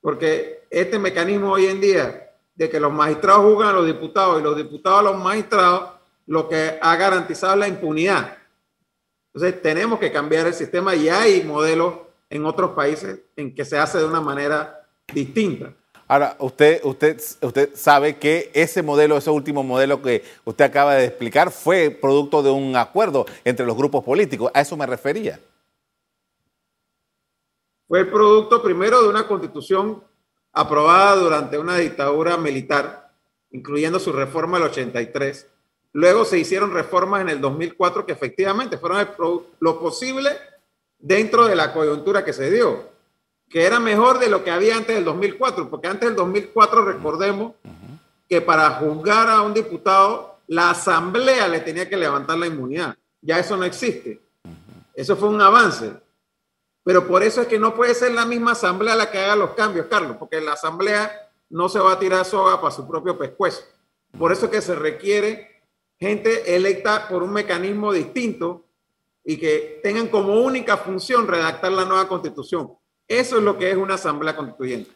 porque 0.00 0.66
este 0.70 0.98
mecanismo 0.98 1.52
hoy 1.52 1.66
en 1.66 1.80
día 1.80 2.34
de 2.54 2.68
que 2.68 2.80
los 2.80 2.92
magistrados 2.92 3.44
juzgan 3.44 3.70
a 3.70 3.72
los 3.72 3.86
diputados 3.86 4.40
y 4.40 4.42
los 4.42 4.56
diputados 4.56 5.00
a 5.00 5.02
los 5.02 5.22
magistrados, 5.22 5.90
lo 6.26 6.48
que 6.48 6.78
ha 6.80 6.96
garantizado 6.96 7.56
la 7.56 7.68
impunidad. 7.68 8.36
Entonces 9.32 9.62
tenemos 9.62 9.98
que 9.98 10.12
cambiar 10.12 10.46
el 10.46 10.54
sistema 10.54 10.94
y 10.94 11.08
hay 11.08 11.42
modelos 11.44 11.94
en 12.28 12.44
otros 12.44 12.72
países 12.72 13.20
en 13.36 13.54
que 13.54 13.64
se 13.64 13.78
hace 13.78 13.98
de 13.98 14.04
una 14.04 14.20
manera 14.20 14.86
distinta. 15.12 15.72
Ahora, 16.08 16.36
usted, 16.38 16.80
usted, 16.84 17.20
usted 17.42 17.74
sabe 17.74 18.16
que 18.16 18.50
ese 18.54 18.82
modelo, 18.82 19.18
ese 19.18 19.28
último 19.28 19.62
modelo 19.62 20.00
que 20.00 20.24
usted 20.46 20.64
acaba 20.64 20.94
de 20.94 21.04
explicar, 21.04 21.50
fue 21.50 21.90
producto 21.90 22.42
de 22.42 22.50
un 22.50 22.74
acuerdo 22.76 23.26
entre 23.44 23.66
los 23.66 23.76
grupos 23.76 24.02
políticos. 24.02 24.50
A 24.54 24.62
eso 24.62 24.74
me 24.74 24.86
refería. 24.86 25.38
Fue 27.86 28.06
producto 28.06 28.62
primero 28.62 29.02
de 29.02 29.08
una 29.08 29.28
constitución 29.28 30.02
aprobada 30.52 31.16
durante 31.16 31.58
una 31.58 31.76
dictadura 31.76 32.38
militar, 32.38 33.12
incluyendo 33.50 33.98
su 33.98 34.10
reforma 34.10 34.58
del 34.58 34.68
83. 34.68 35.46
Luego 35.92 36.24
se 36.24 36.38
hicieron 36.38 36.72
reformas 36.72 37.20
en 37.20 37.28
el 37.28 37.40
2004 37.40 38.06
que 38.06 38.12
efectivamente 38.12 38.78
fueron 38.78 39.06
lo 39.60 39.78
posible 39.78 40.30
dentro 40.98 41.46
de 41.46 41.54
la 41.54 41.72
coyuntura 41.74 42.24
que 42.24 42.32
se 42.32 42.50
dio 42.50 42.97
que 43.48 43.64
era 43.64 43.80
mejor 43.80 44.18
de 44.18 44.28
lo 44.28 44.44
que 44.44 44.50
había 44.50 44.76
antes 44.76 44.94
del 44.94 45.04
2004, 45.04 45.70
porque 45.70 45.88
antes 45.88 46.08
del 46.08 46.16
2004 46.16 46.84
recordemos 46.84 47.54
que 48.28 48.40
para 48.40 48.70
juzgar 48.72 49.28
a 49.28 49.42
un 49.42 49.54
diputado 49.54 50.38
la 50.48 50.70
asamblea 50.70 51.48
le 51.48 51.60
tenía 51.60 51.88
que 51.88 51.96
levantar 51.96 52.38
la 52.38 52.46
inmunidad. 52.46 52.96
Ya 53.20 53.38
eso 53.38 53.56
no 53.56 53.64
existe. 53.64 54.20
Eso 54.94 55.16
fue 55.16 55.28
un 55.28 55.40
avance. 55.40 55.92
Pero 56.84 57.06
por 57.06 57.22
eso 57.22 57.42
es 57.42 57.48
que 57.48 57.58
no 57.58 57.74
puede 57.74 57.94
ser 57.94 58.12
la 58.12 58.24
misma 58.24 58.52
asamblea 58.52 58.96
la 58.96 59.10
que 59.10 59.18
haga 59.18 59.36
los 59.36 59.50
cambios, 59.50 59.86
Carlos, 59.86 60.16
porque 60.18 60.40
la 60.40 60.52
asamblea 60.52 61.30
no 61.50 61.68
se 61.68 61.78
va 61.78 61.92
a 61.92 61.98
tirar 61.98 62.24
soga 62.24 62.60
para 62.60 62.74
su 62.74 62.86
propio 62.88 63.18
pescuezo. 63.18 63.62
Por 64.18 64.32
eso 64.32 64.46
es 64.46 64.50
que 64.50 64.62
se 64.62 64.74
requiere 64.74 65.62
gente 65.98 66.54
electa 66.54 67.08
por 67.08 67.22
un 67.22 67.32
mecanismo 67.32 67.92
distinto 67.92 68.64
y 69.24 69.36
que 69.36 69.80
tengan 69.82 70.08
como 70.08 70.40
única 70.40 70.78
función 70.78 71.28
redactar 71.28 71.72
la 71.72 71.84
nueva 71.84 72.08
constitución. 72.08 72.77
Eso 73.08 73.38
es 73.38 73.42
lo 73.42 73.58
que 73.58 73.70
es 73.70 73.76
una 73.76 73.94
asamblea 73.94 74.36
constituyente. 74.36 74.90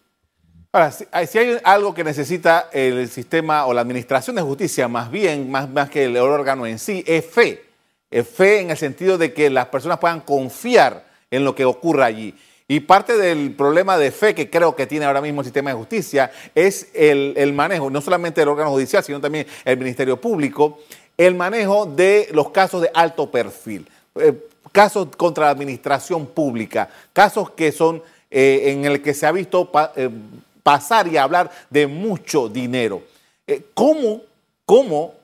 Ahora, 0.70 0.90
si 0.92 1.38
hay 1.38 1.58
algo 1.64 1.92
que 1.94 2.04
necesita 2.04 2.68
el 2.72 3.08
sistema 3.08 3.66
o 3.66 3.74
la 3.74 3.80
administración 3.80 4.36
de 4.36 4.42
justicia, 4.42 4.88
más 4.88 5.10
bien, 5.10 5.50
más, 5.50 5.68
más 5.68 5.90
que 5.90 6.04
el 6.04 6.16
órgano 6.16 6.66
en 6.66 6.78
sí, 6.78 7.02
es 7.06 7.26
fe. 7.26 7.64
Es 8.10 8.28
fe 8.28 8.60
en 8.60 8.70
el 8.70 8.76
sentido 8.76 9.18
de 9.18 9.32
que 9.32 9.50
las 9.50 9.66
personas 9.66 9.98
puedan 9.98 10.20
confiar 10.20 11.04
en 11.30 11.44
lo 11.44 11.54
que 11.54 11.64
ocurra 11.64 12.06
allí. 12.06 12.34
Y 12.68 12.80
parte 12.80 13.18
del 13.18 13.54
problema 13.54 13.98
de 13.98 14.10
fe 14.10 14.34
que 14.34 14.48
creo 14.48 14.74
que 14.76 14.86
tiene 14.86 15.04
ahora 15.04 15.20
mismo 15.20 15.40
el 15.40 15.44
sistema 15.44 15.70
de 15.70 15.76
justicia 15.76 16.30
es 16.54 16.88
el, 16.94 17.52
manejo, 17.52 17.90
no 17.90 18.00
solamente 18.00 18.40
del 18.40 18.48
órgano 18.48 18.70
judicial, 18.70 19.02
sino 19.04 19.20
también 19.20 19.46
el 19.64 19.76
Ministerio 19.76 20.18
Público, 20.18 20.78
el 21.18 21.34
manejo 21.34 21.84
de 21.86 22.28
los 22.32 22.50
casos 22.50 22.80
de 22.80 22.90
alto 22.94 23.30
perfil. 23.30 23.86
Eh, 24.14 24.32
casos 24.72 25.08
contra 25.16 25.44
la 25.46 25.50
administración 25.50 26.26
pública, 26.26 26.88
casos 27.12 27.50
que 27.50 27.70
son 27.70 28.02
eh, 28.30 28.72
en 28.72 28.84
el 28.86 29.02
que 29.02 29.14
se 29.14 29.26
ha 29.26 29.32
visto 29.32 29.70
eh, 29.94 30.10
pasar 30.62 31.06
y 31.06 31.18
hablar 31.18 31.50
de 31.70 31.86
mucho 31.86 32.48
dinero. 32.48 33.02
Eh, 33.46 33.66
¿cómo, 33.74 34.22
¿Cómo 34.64 35.14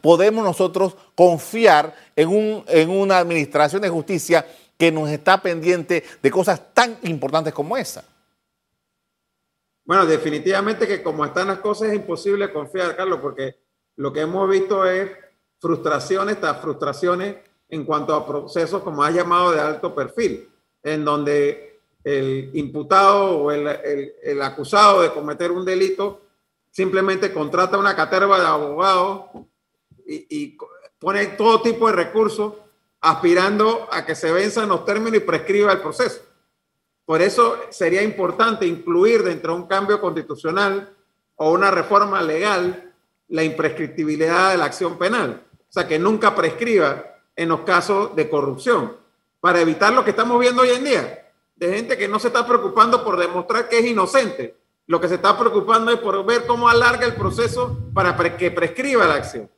podemos 0.00 0.44
nosotros 0.44 0.96
confiar 1.14 1.94
en, 2.16 2.28
un, 2.28 2.64
en 2.66 2.90
una 2.90 3.18
administración 3.18 3.80
de 3.82 3.88
justicia 3.88 4.44
que 4.76 4.90
nos 4.90 5.08
está 5.08 5.40
pendiente 5.40 6.02
de 6.20 6.30
cosas 6.30 6.60
tan 6.74 6.98
importantes 7.04 7.52
como 7.52 7.76
esa? 7.76 8.04
Bueno, 9.84 10.06
definitivamente 10.06 10.86
que 10.86 11.02
como 11.02 11.24
están 11.24 11.48
las 11.48 11.58
cosas 11.58 11.88
es 11.88 11.94
imposible 11.94 12.52
confiar, 12.52 12.96
Carlos, 12.96 13.20
porque 13.20 13.56
lo 13.96 14.12
que 14.12 14.20
hemos 14.20 14.48
visto 14.48 14.84
es 14.84 15.10
frustraciones 15.60 16.34
estas 16.36 16.60
frustraciones 16.60 17.36
en 17.72 17.86
cuanto 17.86 18.14
a 18.14 18.26
procesos, 18.26 18.82
como 18.82 19.02
ha 19.02 19.10
llamado, 19.10 19.50
de 19.50 19.58
alto 19.58 19.94
perfil, 19.94 20.46
en 20.82 21.06
donde 21.06 21.80
el 22.04 22.50
imputado 22.52 23.38
o 23.38 23.50
el, 23.50 23.66
el, 24.22 24.42
acusado 24.42 25.00
de 25.00 25.10
cometer 25.10 25.50
un 25.50 25.64
delito 25.64 26.20
simplemente 26.70 27.32
contrata 27.32 27.78
una 27.78 27.96
caterva 27.96 28.38
de 28.38 28.46
abogados 28.46 29.22
y, 30.06 30.26
y, 30.28 30.58
pone 30.98 31.26
todo 31.28 31.62
tipo 31.62 31.86
de 31.86 31.94
recursos 31.94 32.52
aspirando 33.00 33.88
a 33.90 34.04
que 34.04 34.14
se 34.14 34.30
venzan 34.30 34.68
los 34.68 34.84
términos 34.84 35.16
y 35.16 35.20
prescriba 35.20 35.72
el 35.72 35.80
proceso. 35.80 36.20
Por 37.06 37.22
eso 37.22 37.58
sería 37.70 38.02
importante 38.02 38.66
incluir 38.66 39.22
dentro 39.22 39.54
de 39.54 39.60
un 39.62 39.66
cambio 39.66 39.98
constitucional 39.98 40.94
o 41.36 41.52
una 41.52 41.70
reforma 41.70 42.20
legal 42.20 42.92
la 43.28 43.42
imprescriptibilidad 43.42 44.50
de 44.50 44.58
la 44.58 44.66
acción 44.66 44.98
penal. 44.98 45.42
O 45.58 45.72
sea, 45.72 45.88
que 45.88 45.98
nunca 45.98 46.34
prescriba 46.34 47.11
en 47.36 47.48
los 47.48 47.60
casos 47.60 48.14
de 48.14 48.28
corrupción, 48.28 48.96
para 49.40 49.60
evitar 49.60 49.92
lo 49.92 50.04
que 50.04 50.10
estamos 50.10 50.38
viendo 50.40 50.62
hoy 50.62 50.70
en 50.70 50.84
día, 50.84 51.32
de 51.56 51.74
gente 51.74 51.96
que 51.96 52.08
no 52.08 52.18
se 52.18 52.28
está 52.28 52.46
preocupando 52.46 53.04
por 53.04 53.18
demostrar 53.18 53.68
que 53.68 53.78
es 53.78 53.86
inocente, 53.86 54.56
lo 54.86 55.00
que 55.00 55.08
se 55.08 55.14
está 55.14 55.38
preocupando 55.38 55.92
es 55.92 55.98
por 55.98 56.24
ver 56.24 56.46
cómo 56.46 56.68
alarga 56.68 57.06
el 57.06 57.14
proceso 57.14 57.78
para 57.94 58.16
que 58.36 58.50
prescriba 58.50 59.06
la 59.06 59.14
acción. 59.14 59.48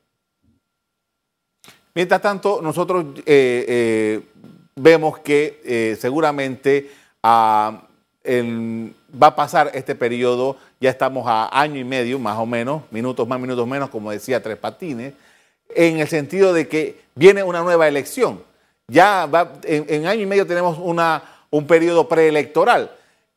Mientras 1.95 2.21
tanto, 2.21 2.61
nosotros 2.61 3.05
eh, 3.19 3.65
eh, 3.69 4.21
vemos 4.75 5.19
que 5.21 5.61
eh, 5.65 5.97
seguramente 5.99 6.91
ah, 7.23 7.83
va 8.27 9.27
a 9.29 9.37
pasar 9.37 9.71
este 9.75 9.95
periodo, 9.95 10.57
ya 10.81 10.91
estamos 10.91 11.25
a 11.27 11.49
año 11.59 11.79
y 11.79 11.85
medio 11.85 12.19
más 12.19 12.37
o 12.39 12.47
menos, 12.47 12.83
minutos 12.91 13.27
más, 13.29 13.39
minutos 13.39 13.67
menos, 13.67 13.91
como 13.91 14.11
decía 14.11 14.43
Tres 14.43 14.57
Patines, 14.57 15.15
en 15.69 15.99
el 15.99 16.09
sentido 16.09 16.53
de 16.53 16.69
que 16.69 17.05
viene 17.15 17.43
una 17.43 17.63
nueva 17.63 17.89
elección. 17.89 18.43
Ya 18.89 19.29
en, 19.65 20.07
año 20.07 20.23
y 20.23 20.27
medio 20.27 20.47
tenemos 20.47 20.79
una, 20.79 21.23
un 21.51 21.67
periodo 21.67 22.09
preelectoral. 22.09 22.91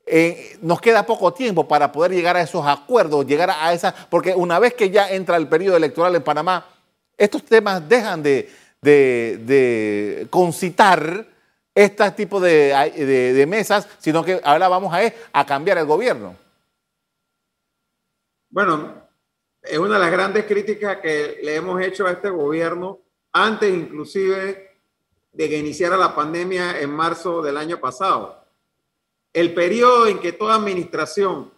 Eh, 0.06 0.58
nos 0.62 0.80
queda 0.80 1.06
poco 1.06 1.34
tiempo 1.34 1.68
para 1.68 1.92
poder 1.92 2.12
llegar 2.12 2.38
a 2.38 2.42
esos 2.42 2.66
acuerdos, 2.66 3.26
llegar 3.26 3.50
a 3.52 3.74
esa, 3.74 3.94
porque 4.10 4.34
una 4.34 4.60
vez 4.60 4.74
que 4.74 4.90
ya 4.90 5.10
entra 5.10 5.36
el 5.38 5.48
periodo 5.48 5.78
electoral 5.78 6.16
en 6.16 6.24
Panamá, 6.24 6.66
estos 7.18 7.44
temas 7.44 7.88
dejan 7.88 8.24
de, 8.24 8.50
concitar 10.30 11.26
este 11.76 12.12
tipo 12.12 12.40
de, 12.40 13.46
mesas, 13.48 13.88
sino 14.00 14.24
que 14.24 14.40
ahora 14.44 14.68
vamos 14.68 14.94
a, 14.94 15.02
a 15.34 15.46
cambiar 15.46 15.78
el 15.78 15.86
gobierno. 15.86 16.36
Bueno, 18.50 19.07
es 19.70 19.78
una 19.78 19.96
de 19.96 20.00
las 20.00 20.12
grandes 20.12 20.46
críticas 20.46 20.98
que 20.98 21.40
le 21.44 21.56
hemos 21.56 21.82
hecho 21.82 22.06
a 22.06 22.12
este 22.12 22.30
gobierno 22.30 23.00
antes 23.32 23.74
inclusive 23.74 24.80
de 25.32 25.50
que 25.50 25.58
iniciara 25.58 25.98
la 25.98 26.16
pandemia 26.16 26.80
en 26.82 26.90
marzo 26.90 27.42
del 27.42 27.58
año 27.58 27.80
pasado. 27.80 28.44
El 29.34 29.54
periodo 29.54 30.08
en 30.08 30.20
que 30.20 30.32
toda 30.32 30.56
administración 30.56 31.52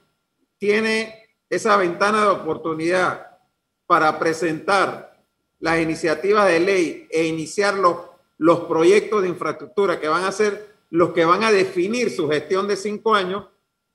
tiene 0.58 1.30
esa 1.50 1.78
ventana 1.78 2.24
de 2.24 2.30
oportunidad 2.30 3.38
para 3.86 4.20
presentar 4.20 5.18
las 5.60 5.80
iniciativas 5.80 6.48
de 6.48 6.60
ley 6.60 7.08
e 7.10 7.26
iniciar 7.26 7.76
los, 7.76 7.98
los 8.38 8.62
proyectos 8.62 9.22
de 9.22 9.30
infraestructura 9.30 10.00
que 10.00 10.08
van 10.08 10.24
a 10.24 10.32
ser 10.32 10.70
los 10.90 11.12
que 11.12 11.26
van 11.26 11.44
a 11.44 11.52
definir 11.52 12.10
su 12.10 12.28
gestión 12.30 12.68
de 12.68 12.76
cinco 12.76 13.14
años, 13.14 13.46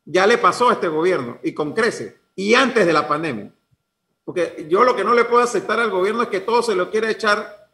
ya 0.04 0.26
le 0.26 0.38
pasó 0.38 0.70
a 0.70 0.74
este 0.74 0.88
gobierno 0.88 1.38
y 1.42 1.52
con 1.52 1.72
crece, 1.72 2.16
y 2.36 2.54
antes 2.54 2.86
de 2.86 2.92
la 2.92 3.08
pandemia. 3.08 3.52
Porque 4.24 4.66
yo 4.68 4.84
lo 4.84 4.96
que 4.96 5.04
no 5.04 5.14
le 5.14 5.24
puedo 5.24 5.42
aceptar 5.42 5.78
al 5.80 5.90
gobierno 5.90 6.22
es 6.22 6.28
que 6.28 6.40
todo 6.40 6.62
se 6.62 6.74
lo 6.74 6.90
quiera 6.90 7.10
echar 7.10 7.70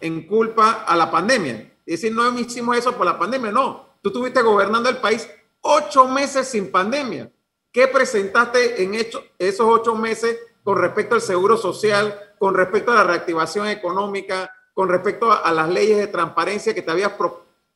en 0.00 0.26
culpa 0.26 0.84
a 0.86 0.96
la 0.96 1.10
pandemia. 1.10 1.72
Y 1.86 1.92
decir, 1.92 2.14
no 2.14 2.38
hicimos 2.38 2.76
eso 2.76 2.92
por 2.94 3.06
la 3.06 3.18
pandemia. 3.18 3.50
No, 3.50 3.96
tú 4.02 4.10
estuviste 4.10 4.42
gobernando 4.42 4.88
el 4.88 4.98
país 4.98 5.28
ocho 5.60 6.06
meses 6.06 6.48
sin 6.48 6.70
pandemia. 6.70 7.30
¿Qué 7.72 7.88
presentaste 7.88 8.82
en 8.82 8.94
esos 8.94 9.66
ocho 9.66 9.94
meses 9.94 10.38
con 10.62 10.78
respecto 10.78 11.14
al 11.14 11.20
seguro 11.20 11.56
social, 11.56 12.34
con 12.38 12.54
respecto 12.54 12.92
a 12.92 12.96
la 12.96 13.04
reactivación 13.04 13.68
económica, 13.68 14.50
con 14.72 14.88
respecto 14.88 15.32
a, 15.32 15.50
las 15.52 15.68
leyes 15.68 15.98
de 15.98 16.06
transparencia 16.06 16.74
que 16.74 16.82
te 16.82 16.90
habías 16.90 17.12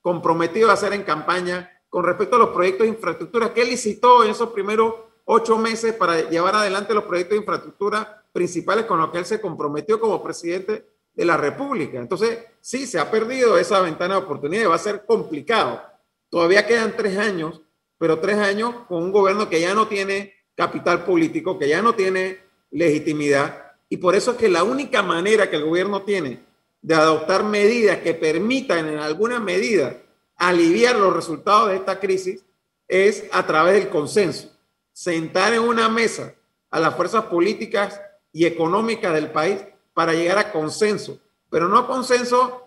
comprometido 0.01 0.71
a 0.71 0.75
hacer 0.75 0.93
en 0.93 1.03
campaña, 1.03 1.71
con 1.89 2.05
respecto 2.05 2.37
a 2.37 2.39
los 2.39 2.51
proyectos 2.51 2.87
de 2.87 2.93
infraestructura? 2.93 3.53
¿Qué 3.53 3.65
licitó 3.65 4.25
en 4.25 4.31
esos 4.31 4.51
primeros 4.51 4.95
ocho 5.31 5.59
meses 5.59 5.93
para 5.93 6.31
llevar 6.31 6.57
adelante 6.57 6.95
los 6.95 7.05
proyectos 7.05 7.33
de 7.33 7.41
infraestructura 7.41 8.25
principales 8.33 8.87
con 8.87 8.99
los 8.99 9.11
que 9.11 9.19
él 9.19 9.27
se 9.27 9.41
comprometió 9.41 10.01
como 10.01 10.23
presidente 10.23 10.87
de 11.13 11.25
la 11.27 11.37
República. 11.37 11.99
Entonces, 11.99 12.39
sí, 12.63 12.87
se 12.87 12.99
ha 12.99 13.11
perdido 13.11 13.59
esa 13.59 13.81
ventana 13.81 14.15
de 14.15 14.23
oportunidad 14.23 14.63
y 14.63 14.67
va 14.67 14.77
a 14.77 14.79
ser 14.79 15.05
complicado. 15.05 15.83
Todavía 16.31 16.67
quedan 16.67 16.97
tres 16.97 17.19
años, 17.19 17.61
pero 17.99 18.21
tres 18.21 18.39
años 18.39 18.75
con 18.89 19.03
un 19.03 19.13
gobierno 19.13 19.51
que 19.51 19.61
ya 19.61 19.75
no 19.75 19.87
tiene 19.87 20.33
capital 20.55 21.05
político, 21.05 21.59
que 21.59 21.69
ya 21.69 21.83
no 21.83 21.95
tiene 21.95 22.39
legitimidad. 22.71 23.73
Y 23.91 23.99
por 23.99 24.15
eso 24.15 24.31
es 24.31 24.39
que 24.39 24.49
la 24.49 24.63
única 24.63 25.03
manera 25.03 25.51
que 25.51 25.57
el 25.57 25.67
gobierno 25.67 26.03
tiene 26.05 26.43
de 26.81 26.95
adoptar 26.95 27.45
medidas 27.45 27.99
que 27.99 28.15
permitan 28.15 28.89
en 28.89 28.99
alguna 28.99 29.41
medida 29.41 29.95
aliviar 30.37 30.97
los 30.97 31.15
resultados 31.15 31.69
de 31.69 31.77
esta 31.77 32.01
crisis 32.01 32.47
es 32.87 33.25
a 33.31 33.47
través 33.47 33.75
del 33.75 33.91
consenso. 33.91 34.58
Sentar 34.99 35.55
en 35.55 35.61
una 35.61 35.89
mesa 35.89 36.35
a 36.73 36.81
las 36.81 36.97
fuerzas 36.97 37.27
políticas 37.27 38.01
y 38.33 38.47
económicas 38.47 39.15
del 39.15 39.31
país 39.31 39.65
para 39.95 40.13
llegar 40.13 40.39
a 40.39 40.51
consenso, 40.51 41.21
pero 41.49 41.69
no 41.69 41.79
a 41.79 41.87
consenso 41.87 42.67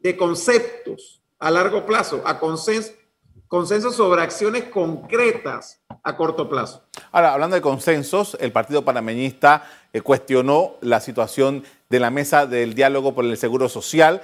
de 0.00 0.16
conceptos 0.16 1.22
a 1.38 1.48
largo 1.48 1.86
plazo, 1.86 2.22
a 2.26 2.40
consenso 2.40 2.90
consenso 3.46 3.92
sobre 3.92 4.20
acciones 4.20 4.64
concretas 4.64 5.80
a 6.02 6.16
corto 6.16 6.48
plazo. 6.48 6.82
Ahora, 7.12 7.34
hablando 7.34 7.54
de 7.54 7.62
consensos, 7.62 8.36
el 8.40 8.50
Partido 8.50 8.84
Panameñista 8.84 9.64
eh, 9.92 10.00
cuestionó 10.00 10.74
la 10.80 11.00
situación 11.00 11.62
de 11.88 12.00
la 12.00 12.10
mesa 12.10 12.46
del 12.46 12.74
diálogo 12.74 13.14
por 13.14 13.24
el 13.24 13.36
Seguro 13.36 13.68
Social, 13.68 14.20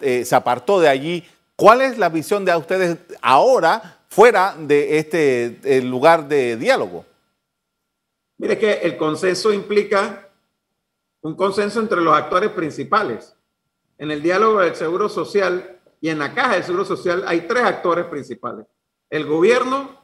eh, 0.00 0.24
se 0.24 0.34
apartó 0.34 0.80
de 0.80 0.88
allí. 0.88 1.24
¿Cuál 1.54 1.80
es 1.80 1.96
la 1.96 2.08
visión 2.08 2.44
de 2.44 2.56
ustedes 2.56 2.98
ahora 3.20 4.01
fuera 4.12 4.54
de 4.58 4.98
este 4.98 5.80
lugar 5.82 6.28
de 6.28 6.58
diálogo? 6.58 7.06
Mire 8.36 8.58
que 8.58 8.72
el 8.72 8.98
consenso 8.98 9.54
implica 9.54 10.28
un 11.22 11.34
consenso 11.34 11.80
entre 11.80 12.02
los 12.02 12.14
actores 12.14 12.50
principales. 12.50 13.34
En 13.96 14.10
el 14.10 14.20
diálogo 14.20 14.60
del 14.60 14.74
Seguro 14.74 15.08
Social 15.08 15.80
y 15.98 16.10
en 16.10 16.18
la 16.18 16.34
caja 16.34 16.54
del 16.54 16.64
Seguro 16.64 16.84
Social 16.84 17.24
hay 17.26 17.42
tres 17.42 17.64
actores 17.64 18.04
principales. 18.04 18.66
El 19.08 19.24
gobierno, 19.24 19.98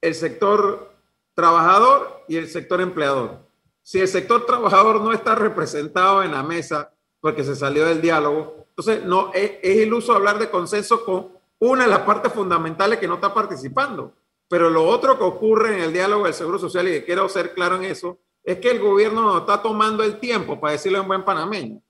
el 0.00 0.16
sector 0.16 0.92
trabajador 1.34 2.24
y 2.26 2.36
el 2.36 2.48
sector 2.48 2.80
empleador. 2.80 3.46
Si 3.82 4.00
el 4.00 4.08
sector 4.08 4.44
trabajador 4.44 5.00
no 5.00 5.12
está 5.12 5.36
representado 5.36 6.24
en 6.24 6.32
la 6.32 6.42
mesa 6.42 6.92
porque 7.20 7.44
se 7.44 7.54
salió 7.54 7.84
del 7.84 8.00
diálogo, 8.00 8.66
entonces 8.70 9.04
no 9.04 9.30
es, 9.34 9.52
es 9.62 9.76
iluso 9.76 10.14
hablar 10.14 10.40
de 10.40 10.50
consenso 10.50 11.04
con 11.04 11.39
una 11.60 11.84
de 11.84 11.90
las 11.90 12.00
partes 12.00 12.32
fundamentales 12.32 12.98
que 12.98 13.06
no 13.06 13.14
está 13.14 13.32
participando. 13.32 14.14
Pero 14.48 14.68
lo 14.68 14.86
otro 14.86 15.16
que 15.16 15.24
ocurre 15.24 15.76
en 15.76 15.82
el 15.82 15.92
diálogo 15.92 16.24
del 16.24 16.34
Seguro 16.34 16.58
Social, 16.58 16.88
y 16.88 17.02
quiero 17.02 17.28
ser 17.28 17.54
claro 17.54 17.76
en 17.76 17.84
eso, 17.84 18.18
es 18.42 18.58
que 18.58 18.70
el 18.70 18.80
gobierno 18.80 19.22
no 19.22 19.38
está 19.38 19.62
tomando 19.62 20.02
el 20.02 20.18
tiempo 20.18 20.58
para 20.58 20.72
decirlo 20.72 20.98
en 20.98 21.06
buen 21.06 21.24
panameño. 21.24 21.80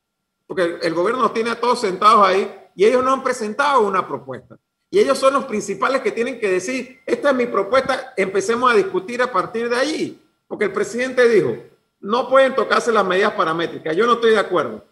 Porque 0.46 0.78
el 0.82 0.94
gobierno 0.94 1.22
nos 1.22 1.32
tiene 1.32 1.50
a 1.50 1.60
todos 1.60 1.80
sentados 1.80 2.26
ahí 2.26 2.52
y 2.74 2.84
ellos 2.84 3.02
no 3.02 3.12
han 3.12 3.22
presentado 3.22 3.80
una 3.80 4.06
propuesta. 4.06 4.58
Y 4.90 4.98
ellos 4.98 5.16
son 5.16 5.34
los 5.34 5.44
principales 5.44 6.02
que 6.02 6.10
tienen 6.10 6.40
que 6.40 6.50
decir, 6.50 7.00
esta 7.06 7.30
es 7.30 7.36
mi 7.36 7.46
propuesta, 7.46 8.12
empecemos 8.16 8.70
a 8.70 8.74
discutir 8.74 9.22
a 9.22 9.30
partir 9.30 9.68
de 9.68 9.76
allí. 9.76 10.20
Porque 10.48 10.64
el 10.64 10.72
presidente 10.72 11.28
dijo, 11.28 11.56
no 12.00 12.28
pueden 12.28 12.56
tocarse 12.56 12.90
las 12.90 13.06
medidas 13.06 13.32
paramétricas, 13.34 13.94
yo 13.96 14.04
no 14.06 14.14
estoy 14.14 14.32
de 14.32 14.40
acuerdo. 14.40 14.84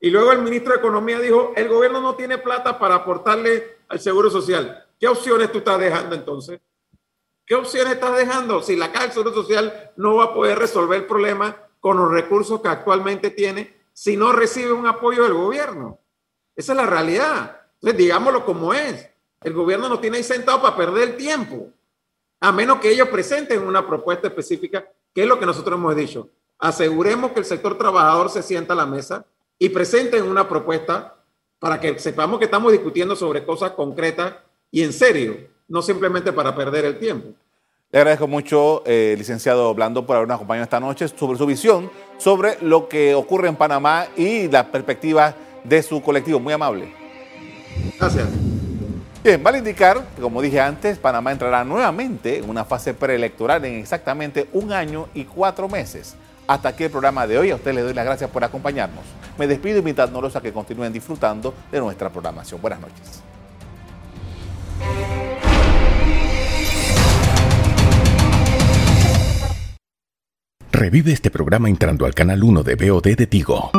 Y 0.00 0.08
luego 0.08 0.32
el 0.32 0.40
ministro 0.40 0.72
de 0.72 0.78
Economía 0.78 1.20
dijo, 1.20 1.52
el 1.54 1.68
gobierno 1.68 2.00
no 2.00 2.14
tiene 2.14 2.38
plata 2.38 2.78
para 2.78 2.94
aportarle 2.96 3.76
al 3.86 4.00
Seguro 4.00 4.30
Social. 4.30 4.86
¿Qué 4.98 5.06
opciones 5.06 5.52
tú 5.52 5.58
estás 5.58 5.78
dejando 5.78 6.14
entonces? 6.14 6.58
¿Qué 7.44 7.54
opciones 7.54 7.94
estás 7.94 8.16
dejando 8.16 8.62
si 8.62 8.76
la 8.76 8.90
Caja 8.92 9.04
del 9.04 9.12
Seguro 9.12 9.34
Social 9.34 9.92
no 9.96 10.16
va 10.16 10.24
a 10.24 10.34
poder 10.34 10.58
resolver 10.58 11.00
el 11.00 11.06
problema 11.06 11.54
con 11.80 11.98
los 11.98 12.10
recursos 12.10 12.62
que 12.62 12.68
actualmente 12.68 13.30
tiene 13.30 13.76
si 13.92 14.16
no 14.16 14.32
recibe 14.32 14.72
un 14.72 14.86
apoyo 14.86 15.24
del 15.24 15.34
gobierno? 15.34 15.98
Esa 16.56 16.72
es 16.72 16.76
la 16.76 16.86
realidad. 16.86 17.60
Entonces, 17.74 17.98
digámoslo 17.98 18.46
como 18.46 18.72
es. 18.72 19.06
El 19.42 19.52
gobierno 19.52 19.88
no 19.88 19.98
tiene 19.98 20.18
ahí 20.18 20.22
sentado 20.22 20.62
para 20.62 20.76
perder 20.76 21.10
el 21.10 21.16
tiempo, 21.16 21.68
a 22.40 22.52
menos 22.52 22.78
que 22.78 22.90
ellos 22.90 23.08
presenten 23.08 23.66
una 23.66 23.86
propuesta 23.86 24.28
específica, 24.28 24.86
que 25.14 25.22
es 25.22 25.28
lo 25.28 25.38
que 25.38 25.46
nosotros 25.46 25.78
hemos 25.78 25.96
dicho. 25.96 26.28
Aseguremos 26.58 27.32
que 27.32 27.40
el 27.40 27.46
sector 27.46 27.76
trabajador 27.76 28.28
se 28.28 28.42
sienta 28.42 28.74
a 28.74 28.76
la 28.76 28.84
mesa 28.84 29.24
y 29.60 29.68
presenten 29.68 30.24
una 30.24 30.48
propuesta 30.48 31.14
para 31.60 31.78
que 31.78 31.96
sepamos 32.00 32.38
que 32.38 32.46
estamos 32.46 32.72
discutiendo 32.72 33.14
sobre 33.14 33.44
cosas 33.44 33.72
concretas 33.72 34.34
y 34.72 34.82
en 34.82 34.92
serio 34.92 35.36
no 35.68 35.82
simplemente 35.82 36.32
para 36.32 36.56
perder 36.56 36.86
el 36.86 36.98
tiempo. 36.98 37.28
Le 37.92 37.98
agradezco 37.98 38.26
mucho, 38.26 38.82
eh, 38.86 39.14
licenciado 39.18 39.72
Blando, 39.74 40.06
por 40.06 40.16
habernos 40.16 40.36
acompañado 40.36 40.64
esta 40.64 40.80
noche 40.80 41.06
sobre 41.08 41.36
su 41.36 41.46
visión 41.46 41.90
sobre 42.18 42.56
lo 42.62 42.88
que 42.88 43.14
ocurre 43.14 43.48
en 43.48 43.56
Panamá 43.56 44.06
y 44.16 44.48
las 44.48 44.66
perspectivas 44.66 45.34
de 45.62 45.82
su 45.82 46.00
colectivo. 46.00 46.40
Muy 46.40 46.54
amable. 46.54 46.92
Gracias. 47.98 48.28
Bien, 49.22 49.42
vale 49.42 49.58
indicar 49.58 50.06
que, 50.16 50.22
como 50.22 50.40
dije 50.40 50.58
antes, 50.58 50.98
Panamá 50.98 51.32
entrará 51.32 51.64
nuevamente 51.64 52.38
en 52.38 52.48
una 52.48 52.64
fase 52.64 52.94
preelectoral 52.94 53.64
en 53.66 53.74
exactamente 53.74 54.48
un 54.54 54.72
año 54.72 55.08
y 55.12 55.24
cuatro 55.24 55.68
meses. 55.68 56.16
Hasta 56.50 56.70
aquí 56.70 56.82
el 56.82 56.90
programa 56.90 57.28
de 57.28 57.38
hoy. 57.38 57.52
A 57.52 57.54
usted 57.54 57.72
le 57.72 57.80
doy 57.80 57.94
las 57.94 58.04
gracias 58.04 58.28
por 58.28 58.42
acompañarnos. 58.42 59.04
Me 59.38 59.46
despido 59.46 59.78
invitándolos 59.78 60.34
a 60.34 60.40
que 60.40 60.52
continúen 60.52 60.92
disfrutando 60.92 61.54
de 61.70 61.78
nuestra 61.78 62.10
programación. 62.10 62.60
Buenas 62.60 62.80
noches. 62.80 63.22
Revive 70.72 71.12
este 71.12 71.30
programa 71.30 71.68
entrando 71.68 72.04
al 72.04 72.14
canal 72.14 72.42
1 72.42 72.64
de 72.64 72.74
BOD 72.74 73.14
de 73.14 73.26
Tigo. 73.28 73.70